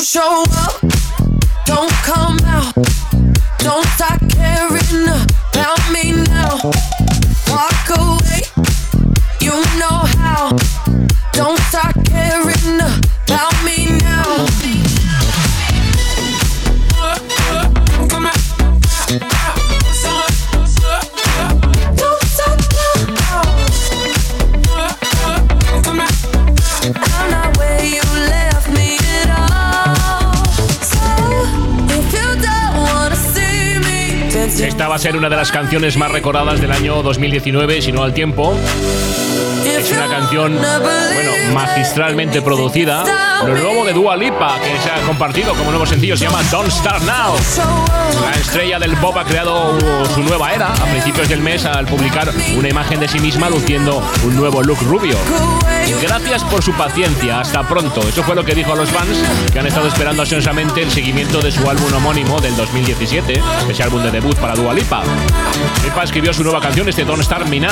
show 0.09 0.43
up, 0.43 0.58
una 35.19 35.29
de 35.29 35.37
las 35.37 35.51
canciones 35.51 35.97
más 35.97 36.13
recordadas 36.13 36.61
del 36.61 36.71
año 36.71 37.03
2019, 37.03 37.83
si 37.83 37.91
no 37.91 38.05
al 38.05 38.15
tiempo. 38.15 38.57
Es 39.67 39.91
una 39.91 40.07
canción, 40.07 40.57
bueno, 40.57 41.33
magistralmente 41.53 42.41
producida. 42.41 43.05
Lo 43.45 43.57
nuevo 43.57 43.85
de 43.85 43.93
Dua 43.93 44.17
Lipa, 44.17 44.61
que 44.61 44.81
se 44.81 44.91
ha 44.91 45.01
compartido 45.07 45.55
como 45.55 45.71
nuevo 45.71 45.87
sencillo, 45.87 46.17
se 46.17 46.25
llama 46.25 46.41
Don't 46.53 46.71
Start 46.71 47.03
Now. 47.03 47.35
La 48.23 48.39
estrella 48.39 48.79
del 48.79 48.97
pop 48.99 49.17
ha 49.17 49.25
creado 49.25 49.77
su 50.15 50.23
nueva 50.23 50.53
era 50.53 50.73
a 50.73 50.87
principios 50.87 51.29
del 51.29 51.41
mes 51.41 51.65
al 51.65 51.87
publicar 51.87 52.33
una 52.57 52.69
imagen 52.69 53.01
de 53.01 53.09
sí 53.09 53.19
misma 53.19 53.51
luciendo 53.51 54.01
un 54.25 54.37
nuevo 54.37 54.63
look 54.63 54.81
rubio. 54.83 55.17
Gracias 56.03 56.45
por 56.45 56.63
su 56.63 56.73
paciencia, 56.73 57.41
hasta 57.41 57.67
pronto. 57.67 58.01
Eso 58.07 58.23
fue 58.23 58.35
lo 58.35 58.45
que 58.45 58.55
dijo 58.55 58.73
a 58.73 58.77
los 58.77 58.91
fans 58.91 59.19
que 59.53 59.59
han 59.59 59.67
estado 59.67 59.89
esperando 59.89 60.23
ansiosamente 60.23 60.83
el 60.83 60.91
seguimiento 60.91 61.41
de 61.41 61.51
su 61.51 61.69
álbum 61.69 61.93
homónimo 61.95 62.41
del 62.41 62.57
2017, 62.57 63.43
ese 63.69 63.83
álbum 63.83 64.03
de 64.03 64.11
debut 64.11 64.37
para 64.37 64.55
Dua 64.55 64.75
Lipa. 64.75 65.03
Lipa 65.83 66.03
escribió 66.05 66.33
su 66.33 66.45
nueva 66.45 66.61
canción, 66.61 66.89
este 66.89 67.05
Don't 67.05 67.23
Start 67.23 67.47
Me 67.49 67.59
Now, 67.59 67.71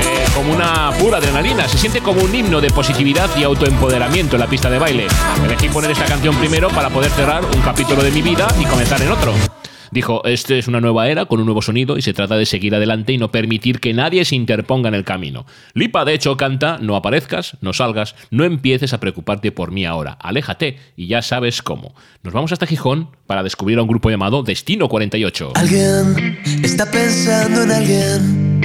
eh, 0.00 0.24
como 0.34 0.52
una 0.52 0.90
pura 0.98 1.18
adrenalina. 1.18 1.68
Se 1.68 1.78
siente 1.78 2.00
como 2.00 2.22
un 2.22 2.34
himno 2.34 2.60
de 2.60 2.70
positividad 2.70 3.30
y 3.36 3.44
autoempoderamiento 3.44 4.36
en 4.36 4.40
la 4.40 4.46
pista 4.46 4.70
de 4.70 4.78
baile. 4.78 5.06
Elegí 5.44 5.68
poner 5.68 5.90
esta 5.90 6.04
canción 6.04 6.36
primero 6.36 6.68
para 6.68 6.90
poder 6.90 7.10
cerrar 7.10 7.44
un 7.44 7.60
capítulo 7.62 8.02
de 8.02 8.10
mi 8.10 8.22
vida 8.22 8.46
y 8.60 8.64
comenzar 8.66 9.00
en 9.02 9.10
otro. 9.10 9.57
Dijo, 9.90 10.24
este 10.24 10.58
es 10.58 10.68
una 10.68 10.80
nueva 10.80 11.08
era 11.08 11.26
con 11.26 11.40
un 11.40 11.46
nuevo 11.46 11.62
sonido 11.62 11.96
y 11.96 12.02
se 12.02 12.12
trata 12.12 12.36
de 12.36 12.46
seguir 12.46 12.74
adelante 12.74 13.12
y 13.12 13.18
no 13.18 13.30
permitir 13.30 13.80
que 13.80 13.94
nadie 13.94 14.24
se 14.24 14.36
interponga 14.36 14.88
en 14.88 14.94
el 14.94 15.04
camino. 15.04 15.46
Lipa 15.74 16.04
de 16.04 16.14
hecho 16.14 16.36
canta, 16.36 16.78
no 16.80 16.96
aparezcas, 16.96 17.56
no 17.60 17.72
salgas, 17.72 18.14
no 18.30 18.44
empieces 18.44 18.92
a 18.92 19.00
preocuparte 19.00 19.52
por 19.52 19.70
mí 19.70 19.84
ahora, 19.84 20.12
aléjate 20.20 20.78
y 20.96 21.06
ya 21.06 21.22
sabes 21.22 21.62
cómo. 21.62 21.94
Nos 22.22 22.34
vamos 22.34 22.52
hasta 22.52 22.66
Gijón 22.66 23.10
para 23.26 23.42
descubrir 23.42 23.78
a 23.78 23.82
un 23.82 23.88
grupo 23.88 24.10
llamado 24.10 24.42
Destino 24.42 24.88
48. 24.88 25.52
Alguien 25.54 26.38
está 26.62 26.90
pensando 26.90 27.62
en 27.62 27.70
alguien. 27.70 28.58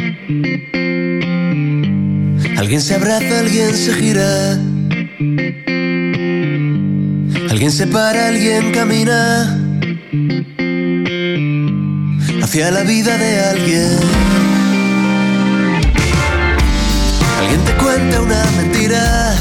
Alguien 2.58 2.82
se 2.82 2.96
abraza, 2.96 3.40
alguien 3.40 3.74
se 3.74 3.94
gira. 3.94 4.54
Alguien 7.50 7.72
se 7.72 7.88
para, 7.88 8.30
alguien 8.30 8.72
camina. 8.72 9.63
Hacia 12.54 12.70
la 12.70 12.84
vida 12.84 13.18
de 13.18 13.40
alguien. 13.40 13.98
Alguien 17.40 17.66
te 17.66 17.74
cuenta 17.84 18.22
una 18.22 18.46
mentira. 18.56 19.34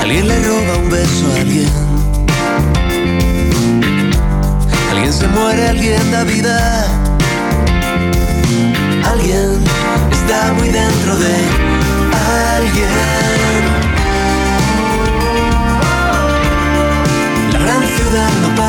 Alguien 0.00 0.28
le 0.28 0.38
roba 0.44 0.76
un 0.78 0.90
beso 0.90 1.26
a 1.26 1.40
alguien. 1.40 1.68
Alguien 4.92 5.12
se 5.12 5.26
muere, 5.26 5.68
alguien 5.68 6.12
da 6.12 6.22
vida. 6.22 6.86
Alguien 9.04 9.60
está 10.12 10.52
muy 10.52 10.68
dentro 10.68 11.16
de 11.16 11.34
alguien. 12.58 12.90
La 17.52 17.58
gran 17.58 17.82
ciudad 17.96 18.30
no 18.42 18.61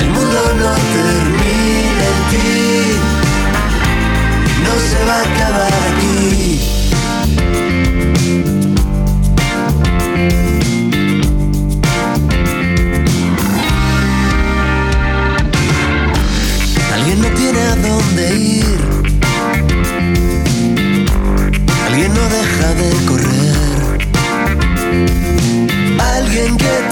El 0.00 0.08
mundo 0.10 0.40
no 0.60 0.70
termina 0.94 2.04
en 2.10 2.18
ti. 2.30 2.98
No 4.64 4.72
se 4.88 4.98
va 5.04 5.14
a 5.14 5.22
acabar 5.22 5.72
aquí. 5.88 6.05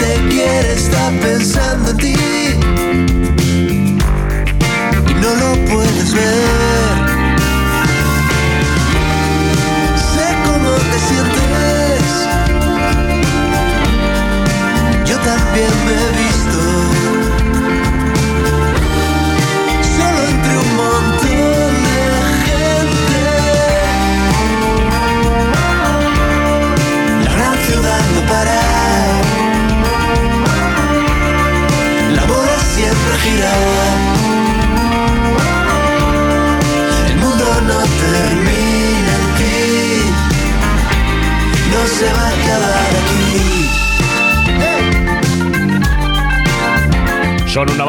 te 0.05 0.29
quiere 0.29 0.75
está 0.75 1.11
pensando 1.23 1.91
en 1.91 1.97
ti 1.97 2.15
y 5.09 5.15
no 5.15 5.31
lo 5.43 5.65
puedes 5.71 6.13
ver. 6.13 6.54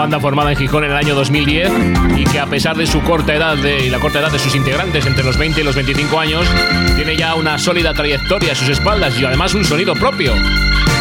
Banda 0.05 0.19
formada 0.19 0.51
en 0.51 0.57
Gijón 0.57 0.83
en 0.83 0.91
el 0.91 0.97
año 0.97 1.15
2010 1.15 1.71
y 2.15 2.25
que 2.25 2.39
a 2.39 2.45
pesar 2.45 2.77
de 2.77 2.85
su 2.85 3.01
corta 3.01 3.33
edad 3.33 3.57
y 3.57 3.89
la 3.89 3.97
corta 3.97 4.19
edad 4.19 4.31
de 4.31 4.37
sus 4.37 4.53
integrantes, 4.53 5.03
entre 5.07 5.23
los 5.23 5.35
20 5.35 5.61
y 5.61 5.63
los 5.63 5.73
25 5.73 6.19
años, 6.19 6.45
tiene 6.95 7.17
ya 7.17 7.33
una 7.33 7.57
sólida 7.57 7.91
trayectoria 7.91 8.51
a 8.51 8.55
sus 8.55 8.69
espaldas 8.69 9.19
y 9.19 9.25
además 9.25 9.55
un 9.55 9.65
sonido 9.65 9.95
propio. 9.95 10.31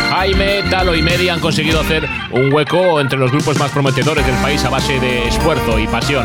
Jaime, 0.08 0.62
Talo 0.70 0.94
y 0.94 1.02
Medi 1.02 1.28
han 1.28 1.40
conseguido 1.40 1.80
hacer 1.80 2.08
un 2.30 2.50
hueco 2.50 2.98
entre 2.98 3.18
los 3.18 3.30
grupos 3.30 3.58
más 3.58 3.72
prometedores 3.72 4.24
del 4.24 4.36
país 4.36 4.64
a 4.64 4.70
base 4.70 4.98
de 4.98 5.28
esfuerzo 5.28 5.78
y 5.78 5.86
pasión. 5.86 6.24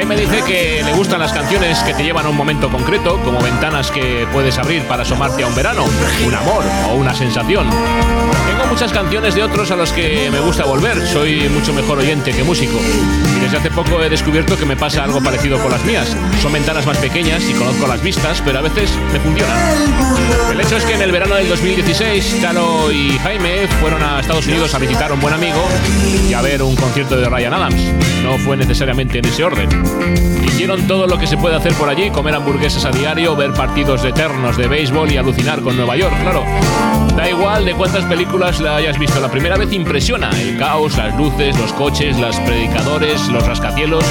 Jaime 0.00 0.16
dice 0.16 0.42
que 0.46 0.82
le 0.82 0.94
gustan 0.94 1.20
las 1.20 1.30
canciones 1.30 1.78
que 1.80 1.92
te 1.92 2.02
llevan 2.02 2.24
a 2.24 2.30
un 2.30 2.36
momento 2.36 2.70
concreto, 2.70 3.20
como 3.22 3.38
ventanas 3.38 3.90
que 3.90 4.26
puedes 4.32 4.56
abrir 4.56 4.82
para 4.84 5.02
asomarte 5.02 5.42
a 5.42 5.46
un 5.46 5.54
verano, 5.54 5.84
un 6.26 6.34
amor 6.34 6.64
o 6.88 6.94
una 6.94 7.12
sensación. 7.12 7.68
Tengo 7.68 8.64
muchas 8.70 8.94
canciones 8.94 9.34
de 9.34 9.42
otros 9.42 9.70
a 9.70 9.76
los 9.76 9.92
que 9.92 10.30
me 10.30 10.40
gusta 10.40 10.64
volver, 10.64 11.06
soy 11.06 11.50
mucho 11.50 11.74
mejor 11.74 11.98
oyente 11.98 12.32
que 12.32 12.42
músico. 12.42 12.78
Y 13.36 13.40
desde 13.40 13.58
hace 13.58 13.70
poco 13.70 14.02
he 14.02 14.08
descubierto 14.08 14.56
que 14.56 14.64
me 14.64 14.74
pasa 14.74 15.04
algo 15.04 15.22
parecido 15.22 15.58
con 15.58 15.70
las 15.70 15.84
mías. 15.84 16.16
Son 16.40 16.50
ventanas 16.50 16.86
más 16.86 16.96
pequeñas 16.96 17.42
y 17.46 17.52
conozco 17.52 17.86
las 17.86 18.02
vistas, 18.02 18.40
pero 18.42 18.60
a 18.60 18.62
veces 18.62 18.90
me 19.12 19.20
funcionan. 19.20 19.58
El 20.50 20.60
hecho 20.62 20.78
es 20.78 20.84
que 20.84 20.94
en 20.94 21.02
el 21.02 21.12
verano 21.12 21.34
del 21.34 21.48
2016, 21.48 22.38
Talo 22.40 22.90
y 22.90 23.18
Jaime 23.18 23.68
fueron 23.82 24.02
a 24.02 24.20
Estados 24.20 24.46
Unidos 24.46 24.74
a 24.74 24.78
visitar 24.78 25.10
a 25.10 25.14
un 25.14 25.20
buen 25.20 25.34
amigo 25.34 25.62
y 26.26 26.32
a 26.32 26.40
ver 26.40 26.62
un 26.62 26.74
concierto 26.74 27.16
de 27.16 27.28
Ryan 27.28 27.52
Adams. 27.52 27.82
No 28.22 28.38
fue 28.38 28.56
necesariamente 28.56 29.18
en 29.18 29.24
ese 29.26 29.44
orden. 29.44 29.68
Hicieron 30.44 30.86
todo 30.86 31.06
lo 31.06 31.18
que 31.18 31.26
se 31.26 31.36
puede 31.36 31.56
hacer 31.56 31.72
por 31.74 31.88
allí, 31.88 32.10
comer 32.10 32.34
hamburguesas 32.34 32.84
a 32.84 32.90
diario, 32.90 33.34
ver 33.34 33.52
partidos 33.52 34.04
eternos 34.04 34.56
de 34.56 34.68
béisbol 34.68 35.10
y 35.10 35.16
alucinar 35.16 35.62
con 35.62 35.76
Nueva 35.76 35.96
York, 35.96 36.14
claro. 36.20 36.44
Da 37.16 37.28
igual 37.28 37.64
de 37.64 37.74
cuántas 37.74 38.04
películas 38.04 38.60
la 38.60 38.76
hayas 38.76 38.98
visto, 38.98 39.20
la 39.20 39.30
primera 39.30 39.56
vez 39.56 39.72
impresiona. 39.72 40.30
El 40.30 40.58
caos, 40.58 40.96
las 40.96 41.16
luces, 41.16 41.58
los 41.58 41.72
coches, 41.72 42.18
los 42.18 42.36
predicadores, 42.40 43.28
los 43.28 43.46
rascacielos. 43.46 44.04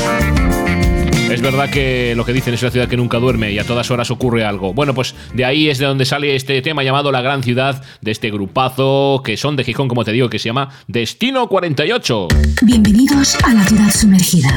Es 1.30 1.41
verdad 1.41 1.69
que 1.69 2.15
lo 2.15 2.25
que 2.25 2.34
dicen 2.34 2.55
es 2.55 2.61
una 2.63 2.71
ciudad 2.71 2.88
que 2.88 2.97
nunca 2.97 3.19
duerme 3.19 3.51
y 3.51 3.59
a 3.59 3.63
todas 3.63 3.91
horas 3.91 4.09
ocurre 4.09 4.43
algo. 4.43 4.73
Bueno, 4.73 4.95
pues 4.95 5.13
de 5.36 5.45
ahí 5.45 5.69
es 5.69 5.77
de 5.77 5.86
donde 5.86 6.05
sale 6.05 6.36
este 6.36 6.59
tema 6.63 6.82
llamado 6.82 7.11
La 7.11 7.21
Gran 7.21 7.43
Ciudad, 7.43 7.84
de 8.01 8.09
este 8.09 8.32
grupazo 8.32 9.21
que 9.23 9.38
son 9.38 9.55
de 9.55 9.63
Gijón, 9.63 9.88
como 9.88 10.03
te 10.03 10.11
digo, 10.11 10.27
que 10.27 10.39
se 10.39 10.49
llama 10.49 10.69
Destino 10.88 11.47
48. 11.47 12.27
Bienvenidos 12.63 13.38
a 13.43 13.53
la 13.53 13.63
ciudad 13.63 13.91
sumergida. 13.91 14.49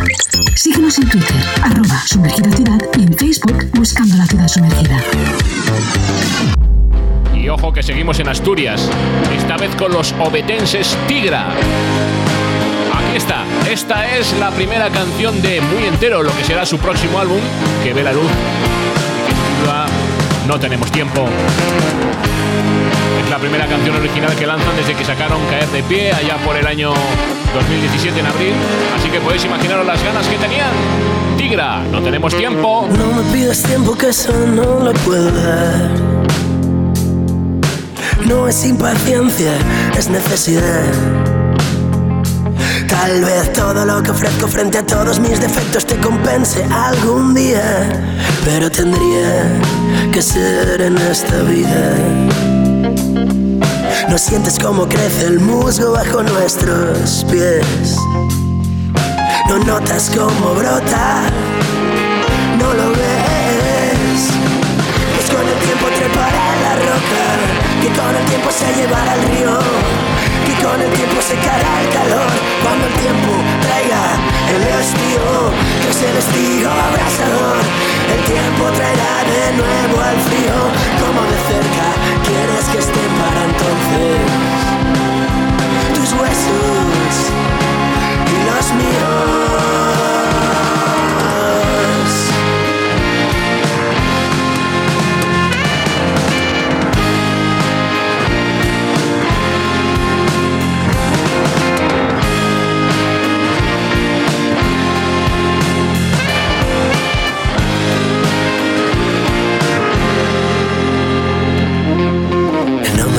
Síguenos 0.56 0.98
en 0.98 1.10
Twitter, 1.10 1.36
arroba 1.62 2.02
sumergida 2.06 2.50
ciudad 2.50 2.80
y 2.98 3.02
en 3.02 3.18
Facebook 3.18 3.70
buscando 3.74 4.16
la 4.16 4.26
ciudad 4.26 4.48
sumergida. 4.48 5.04
Y 7.34 7.48
ojo 7.50 7.72
que 7.72 7.82
seguimos 7.82 8.18
en 8.18 8.28
Asturias, 8.28 8.90
esta 9.36 9.58
vez 9.58 9.74
con 9.76 9.92
los 9.92 10.12
obetenses 10.12 10.96
Tigra. 11.06 11.50
Está, 13.14 13.44
esta 13.70 14.16
es 14.16 14.32
la 14.38 14.50
primera 14.50 14.90
canción 14.90 15.40
de 15.42 15.60
Muy 15.60 15.84
Entero, 15.84 16.22
lo 16.22 16.34
que 16.36 16.44
será 16.44 16.64
su 16.64 16.78
próximo 16.78 17.18
álbum, 17.18 17.40
que 17.82 17.92
ve 17.92 18.02
la 18.02 18.12
luz 18.12 18.30
no 20.46 20.58
tenemos 20.58 20.90
tiempo. 20.90 21.26
Es 23.22 23.30
la 23.30 23.38
primera 23.38 23.66
canción 23.66 23.96
original 23.96 24.34
que 24.36 24.46
lanzan 24.46 24.76
desde 24.76 24.94
que 24.94 25.04
sacaron 25.04 25.40
Caer 25.46 25.68
de 25.68 25.82
Pie 25.84 26.12
allá 26.12 26.36
por 26.44 26.56
el 26.56 26.66
año 26.66 26.92
2017 27.54 28.20
en 28.20 28.26
abril, 28.26 28.52
así 28.98 29.08
que 29.08 29.20
podéis 29.20 29.44
imaginaros 29.44 29.86
las 29.86 30.02
ganas 30.02 30.26
que 30.26 30.36
tenían. 30.36 30.70
Tigra, 31.36 31.82
no 31.90 32.02
tenemos 32.02 32.36
tiempo. 32.36 32.88
No 32.96 33.06
me 33.12 33.22
pidas 33.32 33.62
tiempo 33.62 33.96
que 33.96 34.08
eso 34.08 34.32
no 34.46 34.80
lo 34.80 34.92
puedo 34.92 35.30
dar. 35.30 35.90
No 38.26 38.48
es 38.48 38.64
impaciencia, 38.64 39.54
es 39.96 40.08
necesidad. 40.08 41.31
Tal 42.92 43.24
vez 43.24 43.50
todo 43.54 43.86
lo 43.86 44.02
que 44.02 44.10
ofrezco 44.10 44.46
frente 44.46 44.76
a 44.76 44.86
todos 44.86 45.18
mis 45.18 45.40
defectos 45.40 45.86
te 45.86 45.96
compense 45.96 46.62
algún 46.64 47.32
día, 47.32 47.88
pero 48.44 48.70
tendría 48.70 49.58
que 50.12 50.20
ser 50.20 50.78
en 50.82 50.98
esta 50.98 51.40
vida. 51.40 51.96
No 54.10 54.18
sientes 54.18 54.58
cómo 54.58 54.86
crece 54.86 55.24
el 55.26 55.40
musgo 55.40 55.92
bajo 55.92 56.22
nuestros 56.22 57.24
pies. 57.30 57.96
No 59.48 59.58
notas 59.60 60.10
cómo 60.14 60.52
brota, 60.54 61.22
no 62.58 62.74
lo 62.74 62.90
ves. 62.90 64.20
Pues 65.16 65.30
con 65.30 65.48
el 65.48 65.58
tiempo 65.64 65.86
trepará 65.96 66.56
la 66.64 66.74
roca, 66.76 67.24
que 67.80 67.88
con 67.98 68.14
el 68.14 68.24
tiempo 68.26 68.50
se 68.50 68.66
llevará 68.78 69.12
al 69.12 69.22
río, 69.22 69.58
que 70.44 70.54
con 70.62 70.80
el 70.80 70.90
tiempo 70.92 71.20
secará 71.20 71.82
el 71.82 71.88
calor. 71.90 72.30
Cuando 72.62 72.86
el 72.86 72.94
tiempo 72.94 73.32
traiga 73.60 74.04
el 74.54 74.62
estío, 74.80 75.52
que 75.82 75.88
es 75.90 76.02
el 76.02 76.16
estío 76.16 76.70
abrasador. 76.70 77.58
El 78.14 78.20
tiempo 78.24 78.64
traerá 78.76 79.14
de 79.32 79.44
nuevo 79.60 79.96
al 80.00 80.18
frío, 80.28 80.56
como 81.02 81.20
de 81.30 81.38
cerca 81.50 81.86
quieres 82.26 82.64
que 82.70 82.78
estén 82.78 83.12
para 83.20 83.40
entonces. 83.50 84.20
Tus 85.94 86.12
huesos 86.18 87.14
y 88.34 88.36
los 88.48 88.66
míos. 88.74 90.01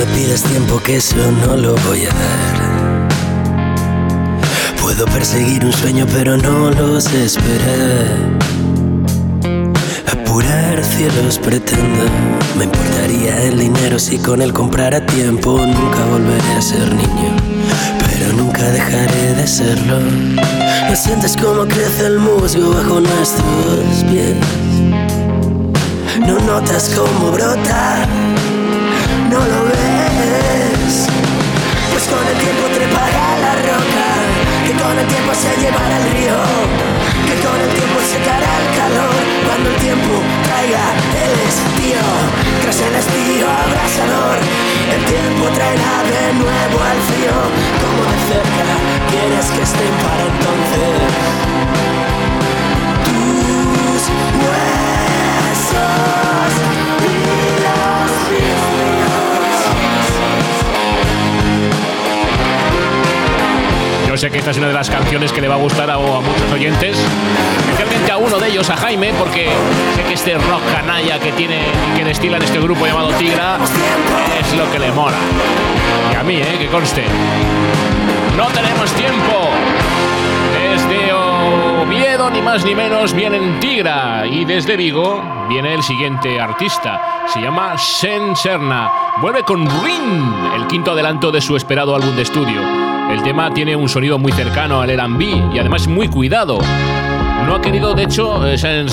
Me 0.06 0.14
pides 0.14 0.42
tiempo 0.42 0.80
que 0.80 0.96
eso 0.96 1.16
no 1.46 1.56
lo 1.56 1.74
voy 1.86 2.04
a 2.04 2.08
dar. 2.08 3.08
Puedo 4.80 5.04
perseguir 5.06 5.64
un 5.64 5.72
sueño 5.72 6.06
pero 6.12 6.36
no 6.36 6.70
los 6.70 7.06
esperar. 7.12 8.38
Apurar 10.12 10.84
cielos 10.84 11.38
pretendo. 11.38 12.04
Me 12.58 12.64
importaría 12.64 13.42
el 13.44 13.58
dinero 13.58 13.98
si 13.98 14.18
con 14.18 14.42
él 14.42 14.52
comprara 14.52 15.04
tiempo. 15.06 15.58
Nunca 15.58 16.04
volveré 16.10 16.52
a 16.56 16.62
ser 16.62 16.94
niño, 16.94 17.36
pero 18.06 18.32
nunca 18.32 18.62
dejaré 18.62 19.34
de 19.34 19.46
serlo. 19.46 20.00
¿No 20.00 20.96
sientes 20.96 21.36
cómo 21.36 21.66
crece 21.66 22.06
el 22.06 22.18
musgo 22.18 22.70
bajo 22.70 23.00
nuestros 23.00 24.04
pies? 24.10 24.36
¿No 26.26 26.38
notas 26.40 26.90
cómo 26.94 27.30
brota? 27.32 28.06
no 29.34 29.40
lo 29.40 29.64
ves. 29.64 29.93
Pues 31.90 32.04
con 32.08 32.26
el 32.26 32.38
tiempo 32.38 32.66
trepará 32.72 33.38
la 33.38 33.54
roca, 33.66 34.06
que 34.66 34.72
con 34.80 34.98
el 34.98 35.06
tiempo 35.06 35.34
se 35.34 35.50
llevará 35.60 35.96
el 35.96 36.10
río, 36.12 36.38
que 37.26 37.36
con 37.46 37.58
el 37.60 37.70
tiempo 37.74 37.98
secará 38.00 38.50
el 38.62 38.68
calor, 38.78 39.14
cuando 39.46 39.70
el 39.70 39.76
tiempo 39.76 40.22
traiga 40.44 40.86
el 41.18 41.34
estío, 41.50 42.04
tras 42.62 42.80
el 42.80 42.94
estío 42.94 43.46
abrasador, 43.50 44.38
el 44.94 45.04
tiempo 45.04 45.48
traerá 45.54 46.02
de 46.14 46.34
nuevo 46.34 46.76
al 46.82 47.00
frío, 47.10 47.36
como 47.82 48.00
de 48.10 48.18
cerca 48.30 48.74
quieres 49.10 49.46
que 49.50 49.62
estén 49.62 49.94
para 50.02 50.22
entonces. 50.30 50.94
Tus 53.06 54.02
huesos 54.42 56.23
Yo 64.14 64.18
sé 64.18 64.30
que 64.30 64.38
esta 64.38 64.52
es 64.52 64.58
una 64.58 64.68
de 64.68 64.74
las 64.74 64.88
canciones 64.88 65.32
que 65.32 65.40
le 65.40 65.48
va 65.48 65.56
a 65.56 65.58
gustar 65.58 65.90
a, 65.90 65.98
muchos 65.98 66.52
oyentes, 66.52 66.96
especialmente 67.58 68.12
a 68.12 68.16
uno 68.16 68.38
de 68.38 68.46
ellos, 68.48 68.70
a 68.70 68.76
Jaime, 68.76 69.12
porque 69.18 69.48
sé 69.96 70.04
que 70.04 70.14
este 70.14 70.34
rock 70.38 70.62
canalla 70.72 71.18
que 71.18 71.32
tiene 71.32 71.58
que 71.96 72.04
destila 72.04 72.36
en 72.36 72.44
este 72.44 72.60
grupo 72.60 72.86
llamado 72.86 73.08
Tigra 73.14 73.58
es 74.38 74.56
lo 74.56 74.70
que 74.70 74.78
le 74.78 74.92
mola. 74.92 75.16
Y 76.12 76.14
a 76.14 76.22
mí, 76.22 76.36
¿eh? 76.36 76.56
Que 76.60 76.68
conste. 76.68 77.02
No 78.36 78.46
tenemos 78.52 78.92
tiempo. 78.92 79.48
Desde 80.62 81.12
Oviedo, 81.12 82.30
ni 82.30 82.40
más 82.40 82.64
ni 82.64 82.76
menos, 82.76 83.14
vienen 83.14 83.58
Tigra. 83.58 84.24
Y 84.28 84.44
desde 84.44 84.76
Vigo 84.76 85.24
viene 85.48 85.74
el 85.74 85.82
siguiente 85.82 86.40
artista. 86.40 87.24
Se 87.26 87.40
llama 87.40 87.76
Sen 87.76 88.36
Serna. 88.36 88.92
Vuelve 89.20 89.42
con 89.42 89.66
Rin, 89.82 90.52
el 90.54 90.68
quinto 90.68 90.92
adelanto 90.92 91.32
de 91.32 91.40
su 91.40 91.56
esperado 91.56 91.96
álbum 91.96 92.14
de 92.14 92.22
estudio. 92.22 92.93
El 93.10 93.22
tema 93.22 93.52
tiene 93.52 93.76
un 93.76 93.88
sonido 93.88 94.18
muy 94.18 94.32
cercano 94.32 94.80
al 94.80 94.90
R&B 94.90 95.24
y 95.54 95.58
además 95.58 95.86
muy 95.86 96.08
cuidado. 96.08 96.58
No 97.46 97.56
ha 97.56 97.60
querido, 97.60 97.94
de 97.94 98.04
hecho, 98.04 98.46
eh, 98.46 98.86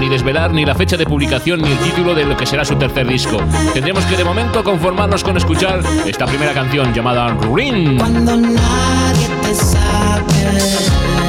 ni 0.00 0.08
desvelar 0.08 0.52
ni 0.52 0.64
la 0.64 0.74
fecha 0.74 0.96
de 0.96 1.06
publicación 1.06 1.62
ni 1.62 1.70
el 1.70 1.78
título 1.78 2.14
de 2.14 2.24
lo 2.24 2.36
que 2.36 2.44
será 2.44 2.64
su 2.64 2.74
tercer 2.74 3.06
disco. 3.06 3.38
Tendremos 3.72 4.04
que 4.06 4.16
de 4.16 4.24
momento 4.24 4.64
conformarnos 4.64 5.22
con 5.22 5.36
escuchar 5.36 5.80
esta 6.04 6.26
primera 6.26 6.52
canción 6.52 6.92
llamada 6.92 7.36
Ring. 7.54 7.98
Cuando 7.98 8.36
nadie 8.36 9.28
te 9.42 9.54
sabe, 9.54 11.25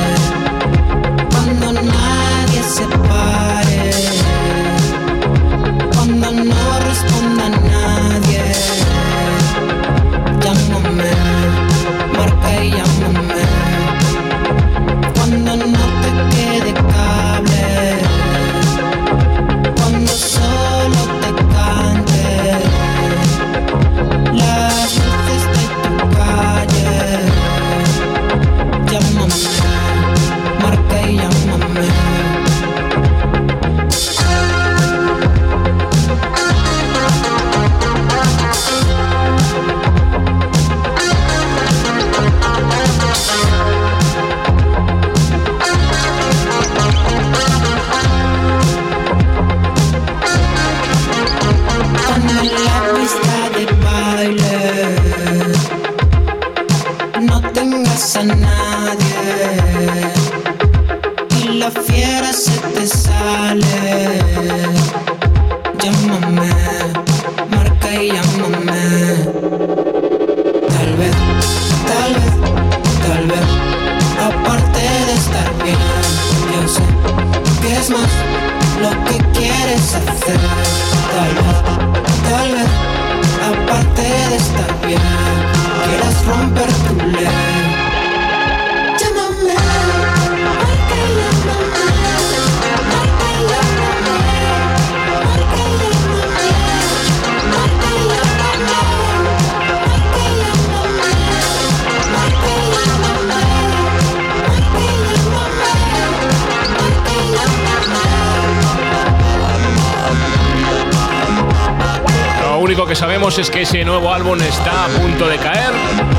está 114.36 114.86
a 114.86 114.88
punto 114.89 115.28
de 115.30 115.38
caer. 115.38 115.71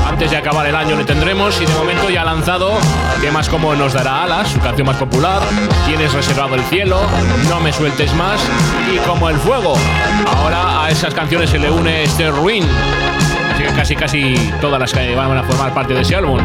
Antes 0.07 0.31
de 0.31 0.37
acabar 0.37 0.65
el 0.65 0.75
año 0.75 0.95
le 0.95 1.05
tendremos 1.05 1.61
y 1.61 1.65
de 1.65 1.73
momento 1.75 2.09
ya 2.09 2.21
ha 2.21 2.25
lanzado 2.25 2.71
temas 3.21 3.47
como 3.47 3.75
Nos 3.75 3.93
dará 3.93 4.23
alas, 4.23 4.49
su 4.49 4.59
canción 4.59 4.87
más 4.87 4.97
popular, 4.97 5.41
Tienes 5.85 6.11
reservado 6.13 6.55
el 6.55 6.63
cielo, 6.63 6.99
No 7.47 7.59
me 7.59 7.71
sueltes 7.71 8.11
más 8.15 8.41
y 8.91 8.97
Como 9.07 9.29
el 9.29 9.37
fuego. 9.37 9.75
Ahora 10.37 10.85
a 10.85 10.89
esas 10.89 11.13
canciones 11.13 11.51
se 11.51 11.59
le 11.59 11.69
une 11.69 12.03
este 12.03 12.31
Ruin. 12.31 12.65
Que 13.59 13.65
casi 13.75 13.93
casi 13.93 14.35
todas 14.61 14.79
las 14.79 14.93
que 14.93 15.13
van 15.15 15.37
a 15.37 15.43
formar 15.43 15.73
parte 15.73 15.93
de 15.93 16.01
ese 16.01 16.15
álbum. 16.15 16.39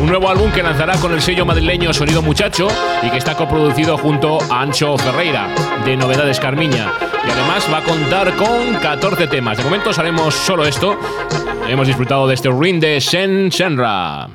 Un 0.00 0.06
nuevo 0.06 0.30
álbum 0.30 0.52
que 0.52 0.62
lanzará 0.62 0.96
con 0.98 1.12
el 1.12 1.20
sello 1.20 1.44
madrileño 1.44 1.92
Sonido 1.92 2.22
Muchacho 2.22 2.68
y 3.02 3.10
que 3.10 3.18
está 3.18 3.34
coproducido 3.34 3.98
junto 3.98 4.38
a 4.48 4.62
Ancho 4.62 4.96
Ferreira 4.96 5.48
de 5.84 5.96
Novedades 5.96 6.38
Carmiña. 6.38 6.92
Y 7.26 7.30
además 7.30 7.66
va 7.72 7.78
a 7.78 7.82
contar 7.82 8.36
con 8.36 8.76
14 8.80 9.26
temas. 9.26 9.58
De 9.58 9.64
momento 9.64 9.90
haremos 9.96 10.32
solo 10.32 10.64
esto. 10.64 10.96
Hemos 11.68 11.88
disfrutado 11.88 12.28
de 12.28 12.34
este 12.34 12.50
ring 12.52 12.80
de 12.80 13.00
Shen 13.00 13.48
Shenra. 13.48 14.28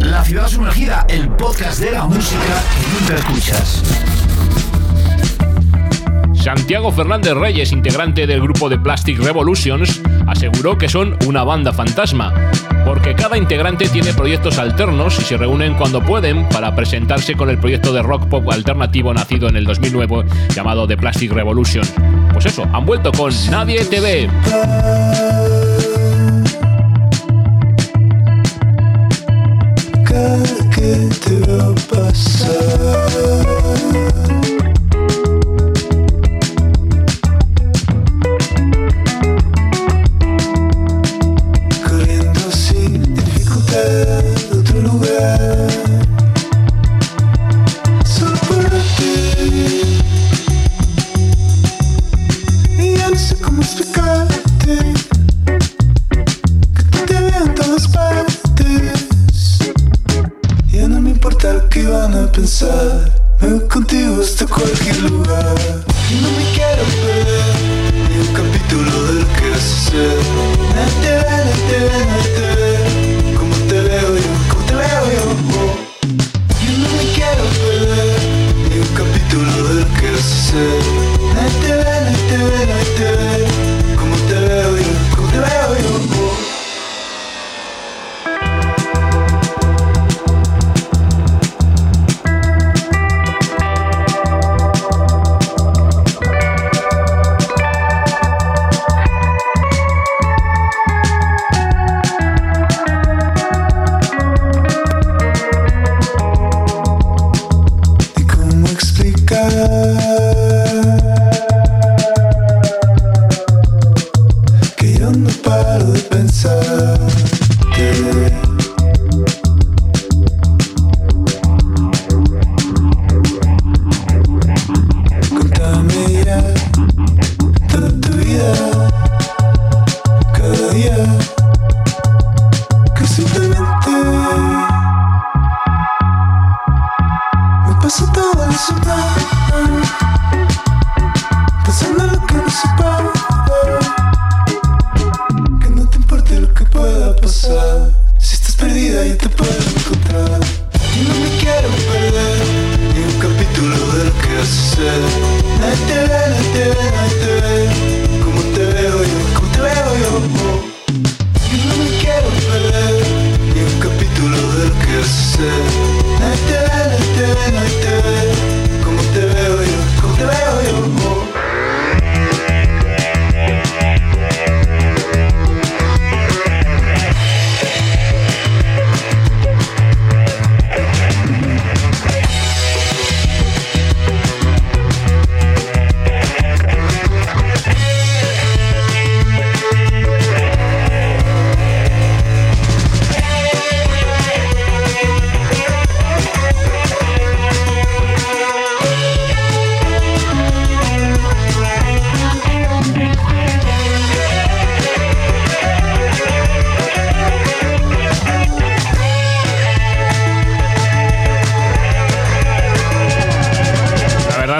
La 0.00 0.24
ciudad 0.24 0.48
sumergida, 0.48 1.06
el 1.08 1.28
podcast 1.28 1.78
de 1.78 1.92
la 1.92 2.04
música 2.04 2.62
que 2.74 3.00
nunca 3.00 3.14
escuchas. 3.14 4.27
Santiago 6.48 6.90
Fernández 6.90 7.34
Reyes, 7.34 7.72
integrante 7.72 8.26
del 8.26 8.40
grupo 8.40 8.70
de 8.70 8.78
Plastic 8.78 9.18
Revolutions, 9.18 10.00
aseguró 10.26 10.78
que 10.78 10.88
son 10.88 11.14
una 11.26 11.44
banda 11.44 11.74
fantasma, 11.74 12.32
porque 12.86 13.14
cada 13.14 13.36
integrante 13.36 13.86
tiene 13.90 14.14
proyectos 14.14 14.56
alternos 14.56 15.18
y 15.18 15.24
se 15.24 15.36
reúnen 15.36 15.74
cuando 15.74 16.00
pueden 16.00 16.48
para 16.48 16.74
presentarse 16.74 17.34
con 17.34 17.50
el 17.50 17.58
proyecto 17.58 17.92
de 17.92 18.00
rock 18.00 18.28
pop 18.28 18.50
alternativo 18.50 19.12
nacido 19.12 19.46
en 19.50 19.56
el 19.56 19.66
2009 19.66 20.24
llamado 20.54 20.86
The 20.86 20.96
Plastic 20.96 21.32
Revolution. 21.32 21.84
Pues 22.32 22.46
eso, 22.46 22.66
han 22.72 22.86
vuelto 22.86 23.12
con 23.12 23.30
Nadie 23.50 23.84
te 23.84 24.00
ve. 24.00 24.30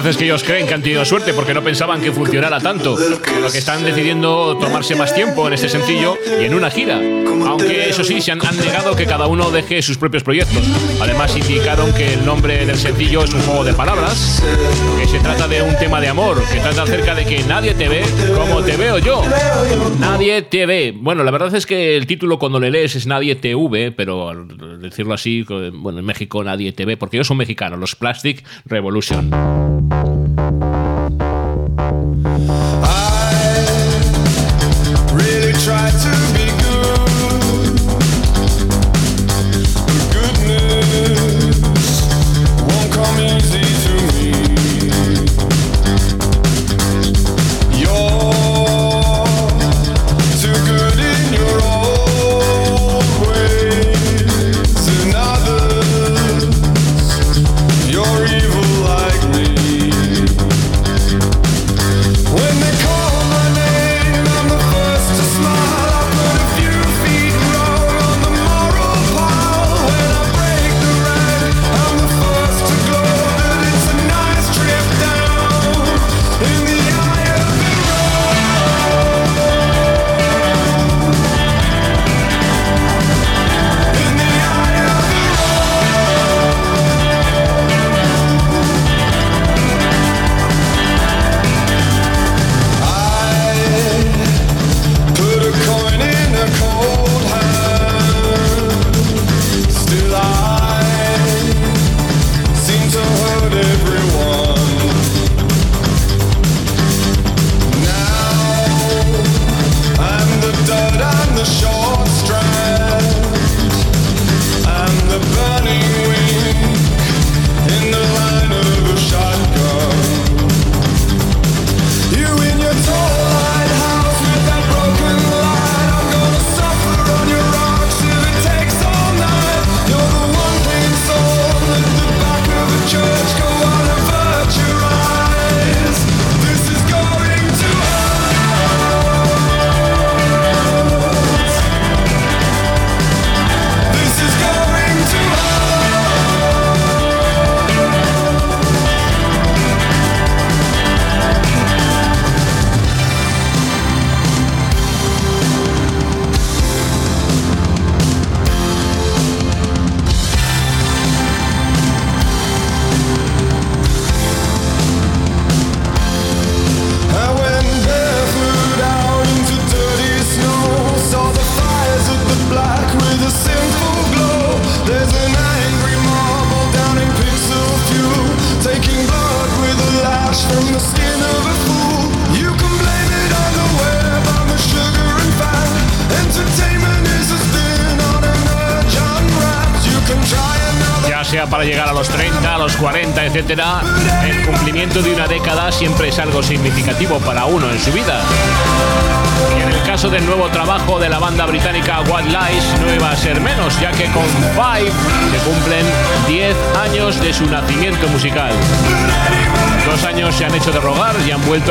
Es 0.06 0.16
que 0.16 0.24
ellos 0.24 0.44
creen 0.44 0.66
que 0.66 0.74
han 0.74 0.82
tenido 0.82 1.04
suerte 1.04 1.32
porque 1.34 1.52
no 1.52 1.62
pensaban 1.62 2.00
que 2.00 2.12
funcionara 2.12 2.60
tanto. 2.60 2.94
Por 2.94 3.40
lo 3.40 3.50
que 3.50 3.58
están 3.58 3.84
decidiendo 3.84 4.56
tomarse 4.58 4.94
más 4.94 5.14
tiempo 5.14 5.46
en 5.46 5.54
este 5.54 5.68
sencillo 5.68 6.16
y 6.40 6.44
en 6.44 6.54
una 6.54 6.70
gira. 6.70 7.00
Aunque 7.46 7.88
eso 7.88 8.04
sí, 8.04 8.20
se 8.20 8.32
han, 8.32 8.44
han 8.44 8.56
negado 8.58 8.94
que 8.94 9.06
cada 9.06 9.26
uno 9.26 9.50
deje 9.50 9.82
sus 9.82 9.98
propios 9.98 10.22
proyectos. 10.22 10.62
Además, 11.00 11.36
indicaron 11.36 11.92
que 11.94 12.14
el 12.14 12.24
nombre 12.24 12.64
del 12.64 12.76
sencillo 12.76 13.24
es 13.24 13.32
un 13.32 13.40
juego 13.42 13.64
de 13.64 13.72
palabras, 13.72 14.42
que 15.00 15.06
se 15.06 15.18
trata 15.20 15.48
de 15.48 15.62
un 15.62 15.76
tema 15.76 16.00
de 16.00 16.08
amor, 16.08 16.42
que 16.52 16.60
trata 16.60 16.82
acerca 16.82 17.14
de 17.14 17.24
que 17.24 17.42
nadie 17.44 17.74
te 17.74 17.88
ve 17.88 18.02
como 18.36 18.62
te 18.62 18.76
veo 18.76 18.98
yo. 18.98 19.22
Nadie 19.98 20.42
te 20.42 20.66
ve. 20.66 20.94
Bueno, 20.96 21.24
la 21.24 21.30
verdad 21.30 21.54
es 21.54 21.66
que 21.66 21.96
el 21.96 22.06
título 22.06 22.38
cuando 22.38 22.60
le 22.60 22.70
lees 22.70 22.94
es 22.94 23.06
Nadie 23.06 23.34
te 23.36 23.54
ve, 23.54 23.92
pero 23.92 24.28
al 24.28 24.80
decirlo 24.80 25.14
así, 25.14 25.44
bueno, 25.72 25.98
en 25.98 26.04
México 26.04 26.44
nadie 26.44 26.72
te 26.72 26.84
ve, 26.84 26.96
porque 26.96 27.16
ellos 27.16 27.26
son 27.26 27.36
mexicanos, 27.36 27.78
los 27.78 27.96
Plastic 27.96 28.44
Revolution. 28.66 29.87
Thank 29.90 30.62
you. 30.62 30.67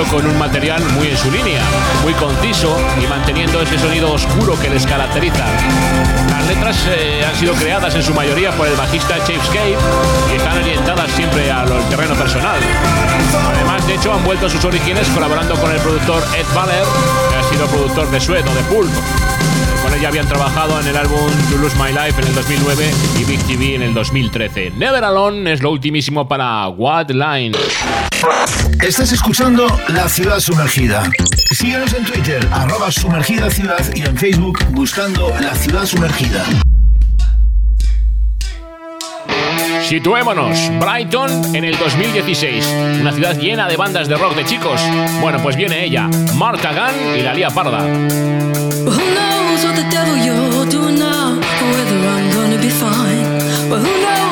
Con 0.06 0.26
un 0.28 0.38
material 0.38 0.84
muy 0.93 1.08
en 1.08 1.18
su 1.18 1.32
línea, 1.32 1.62
muy 2.04 2.14
conciso 2.14 2.78
y 3.02 3.08
manteniendo 3.08 3.62
ese 3.62 3.80
sonido 3.80 4.14
oscuro 4.14 4.58
que 4.60 4.70
les 4.70 4.86
caracteriza. 4.86 5.43
Las 6.30 6.48
letras 6.48 6.86
eh, 6.88 7.26
han 7.28 7.36
sido 7.36 7.54
creadas 7.56 7.95
en 7.95 8.04
su 8.04 8.14
mayoría 8.14 8.52
por 8.52 8.68
el 8.68 8.76
bajista 8.76 9.16
James 9.26 9.48
Cave 9.48 9.76
y 10.32 10.36
están 10.36 10.58
orientadas 10.60 11.10
siempre 11.12 11.52
al 11.52 11.68
terreno 11.89 12.14
personal. 12.14 12.60
Además, 13.56 13.88
de 13.88 13.95
hecho, 13.95 14.14
han 14.14 14.24
vuelto 14.24 14.45
a 14.45 14.50
sus 14.50 14.64
orígenes 14.66 15.08
colaborando 15.10 15.56
con 15.56 15.72
el 15.72 15.80
productor 15.80 16.24
Ed 16.38 16.45
Baller, 16.54 16.86
que 17.30 17.36
ha 17.36 17.43
sido 17.50 17.66
productor 17.68 18.12
de 18.12 18.20
Sweat 18.20 18.48
o 18.48 18.54
de 18.54 18.62
Pulp. 18.64 18.91
Con 19.84 19.93
ella 19.95 20.10
habían 20.10 20.28
trabajado 20.28 20.80
en 20.80 20.88
el 20.88 20.98
álbum 20.98 21.32
You 21.50 21.58
Lose 21.58 21.76
My 21.76 21.89
Life 21.89 22.22
en 22.22 22.28
el 22.28 22.36
2009 22.36 22.91
y 23.20 23.24
Big 23.24 23.39
TV 23.48 23.76
en 23.76 23.82
el 23.82 23.93
2013. 23.95 24.74
Never 24.78 25.04
Alone 25.04 25.52
es 25.52 25.64
lo 25.64 25.72
ultimísimo 25.72 26.28
para 26.28 26.68
What 26.68 27.10
Line. 27.10 27.58
Estás 28.82 29.11
escuchando 29.11 29.67
La 29.89 30.07
Ciudad 30.07 30.39
Sumergida. 30.39 31.03
Síguenos 31.51 31.93
en 31.93 32.05
Twitter, 32.05 32.47
arroba 32.51 32.91
sumergida 32.91 33.49
ciudad 33.49 33.84
y 33.95 34.01
en 34.01 34.15
Facebook 34.15 34.59
buscando 34.71 35.34
La 35.41 35.55
Ciudad 35.55 35.86
Sumergida. 35.86 36.45
Situémonos, 39.84 40.71
Brighton 40.80 41.55
en 41.55 41.63
el 41.63 41.78
2016, 41.78 42.65
una 43.01 43.11
ciudad 43.11 43.38
llena 43.38 43.67
de 43.67 43.78
bandas 43.78 44.07
de 44.07 44.15
rock 44.15 44.36
de 44.36 44.45
chicos. 44.45 44.80
Bueno, 45.21 45.41
pues 45.41 45.55
viene 45.55 45.84
ella, 45.84 46.07
Marta 46.36 46.71
Gunn 46.71 47.17
y 47.17 47.21
la 47.23 47.34
Lía 47.34 47.49
Parda. 47.49 47.84
Who 53.69 54.26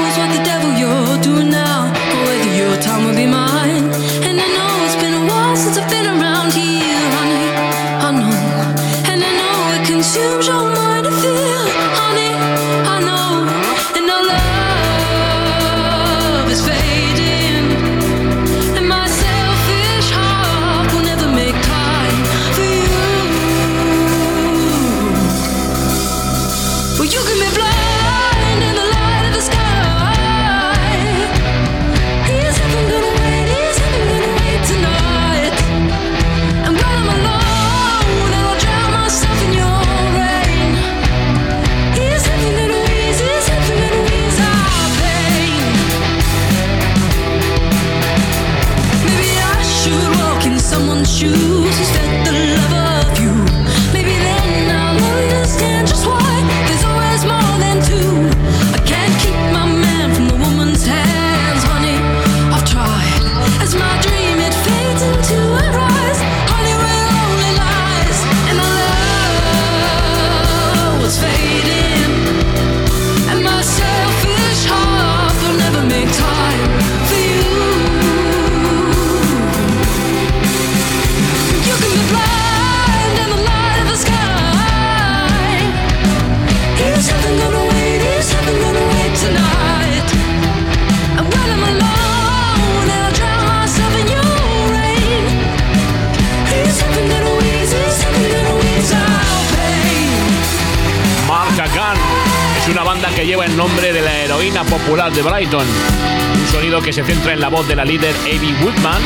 popular 104.66 105.12
de 105.12 105.22
Brighton. 105.22 105.66
Un 105.66 106.48
sonido 106.48 106.82
que 106.82 106.94
se 106.94 107.04
centra 107.04 107.34
en 107.34 107.40
la 107.40 107.50
voz 107.50 107.68
de 107.68 107.76
la 107.76 107.86
líder 107.86 108.16
Abby 108.24 108.54
Woodman, 108.62 109.02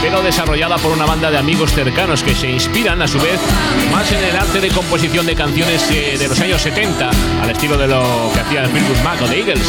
pero 0.00 0.22
desarrollada 0.22 0.76
por 0.78 0.92
una 0.92 1.04
banda 1.06 1.30
de 1.30 1.38
amigos 1.38 1.72
cercanos 1.72 2.22
que 2.22 2.34
se 2.34 2.48
inspiran 2.50 3.02
a 3.02 3.08
su 3.08 3.18
vez 3.18 3.40
más 3.92 4.10
en 4.12 4.22
el 4.22 4.36
arte 4.36 4.60
de 4.60 4.68
composición 4.68 5.26
de 5.26 5.34
canciones 5.34 5.90
eh, 5.90 6.16
de 6.18 6.28
los 6.28 6.40
años 6.40 6.62
70, 6.62 7.10
al 7.42 7.50
estilo 7.50 7.76
de 7.76 7.88
lo 7.88 8.30
que 8.32 8.40
hacía 8.40 8.68
Fleetwood 8.68 8.98
Mac 9.02 9.20
o 9.22 9.26
The 9.26 9.38
Eagles. 9.38 9.66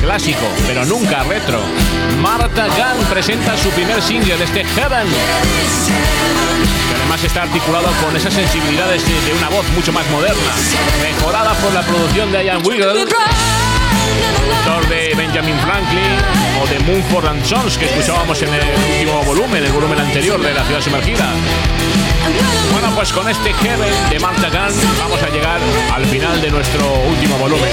Clásico, 0.00 0.46
pero 0.66 0.84
nunca 0.84 1.22
retro. 1.22 1.60
Marta 2.20 2.66
Gunn 2.66 3.06
presenta 3.06 3.56
su 3.56 3.70
primer 3.70 4.02
single 4.02 4.36
de 4.36 4.44
este 4.44 4.64
Heaven. 4.64 5.06
además 6.96 7.24
está 7.24 7.42
articulado 7.42 7.88
con 8.04 8.14
esas 8.16 8.34
sensibilidades 8.34 9.04
de 9.06 9.20
de 9.30 9.34
una 9.34 9.48
voz 9.48 9.66
mucho 9.74 9.92
más 9.92 10.08
moderna, 10.10 10.52
mejorada 11.02 11.54
por 11.54 11.72
la 11.72 11.82
producción 11.82 12.32
de 12.32 12.44
Ian 12.44 12.66
Wiggle, 12.66 13.06
autor 14.10 14.88
de 14.88 15.14
Benjamin 15.14 15.58
Franklin 15.60 16.12
o 16.62 16.66
de 16.66 16.78
Moonford 16.80 17.26
and 17.26 17.44
Sons 17.44 17.78
que 17.78 17.86
escuchábamos 17.86 18.40
en 18.42 18.52
el 18.52 18.60
último 18.60 19.22
volumen, 19.24 19.64
el 19.64 19.72
volumen 19.72 19.98
anterior 20.00 20.40
de 20.40 20.52
La 20.52 20.64
Ciudad 20.64 20.80
Sumergida. 20.80 21.32
Bueno, 22.72 22.90
pues 22.94 23.12
con 23.12 23.28
este 23.28 23.52
Heaven 23.52 24.10
de 24.10 24.18
Marta 24.20 24.48
Gunn 24.48 24.74
vamos 24.98 25.22
a 25.22 25.28
llegar 25.28 25.60
al 25.92 26.04
final 26.06 26.40
de 26.40 26.50
nuestro 26.50 26.94
último 27.08 27.36
volumen. 27.38 27.70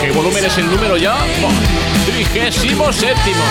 ¿Qué 0.00 0.10
volumen 0.10 0.44
es 0.44 0.58
el 0.58 0.70
número 0.70 0.96
ya? 0.96 1.16
Trigésimo 2.06 2.92
séptimo. 2.92 3.42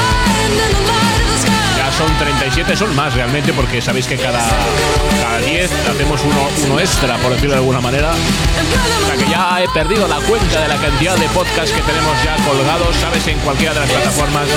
Ya 1.77 1.91
son 1.91 2.07
37, 2.17 2.75
son 2.75 2.95
más 2.95 3.13
realmente, 3.13 3.51
porque 3.53 3.81
sabéis 3.81 4.07
que 4.07 4.17
cada, 4.17 4.39
cada 5.21 5.39
10 5.39 5.69
hacemos 5.89 6.21
uno, 6.23 6.47
uno 6.65 6.79
extra, 6.79 7.17
por 7.17 7.33
decirlo 7.33 7.51
de 7.51 7.59
alguna 7.59 7.81
manera. 7.81 8.11
O 8.11 9.07
sea 9.07 9.17
que 9.17 9.29
ya 9.29 9.61
he 9.61 9.67
perdido 9.69 10.07
la 10.07 10.17
cuenta 10.21 10.61
de 10.61 10.67
la 10.69 10.77
cantidad 10.77 11.15
de 11.17 11.27
podcasts 11.29 11.71
que 11.71 11.81
tenemos 11.81 12.15
ya 12.23 12.37
colgados, 12.45 12.95
sabes, 12.95 13.27
en 13.27 13.37
cualquiera 13.39 13.73
de 13.73 13.81
las 13.81 13.89
plataformas 13.89 14.47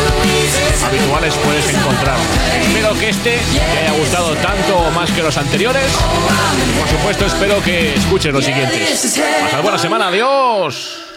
habituales 0.86 1.34
puedes 1.44 1.68
encontrar. 1.68 2.16
Espero 2.62 2.94
que 2.94 3.08
este 3.08 3.38
te 3.72 3.78
haya 3.78 3.92
gustado 3.98 4.34
tanto 4.36 4.47
o 4.74 4.90
más 4.90 5.10
que 5.10 5.22
los 5.22 5.36
anteriores. 5.36 5.92
Por 6.78 6.88
supuesto, 6.88 7.26
espero 7.26 7.62
que 7.62 7.94
escuches 7.94 8.32
los 8.32 8.44
siguientes. 8.44 9.20
Pasad 9.42 9.62
buena 9.62 9.78
semana, 9.78 10.08
adiós. 10.08 11.07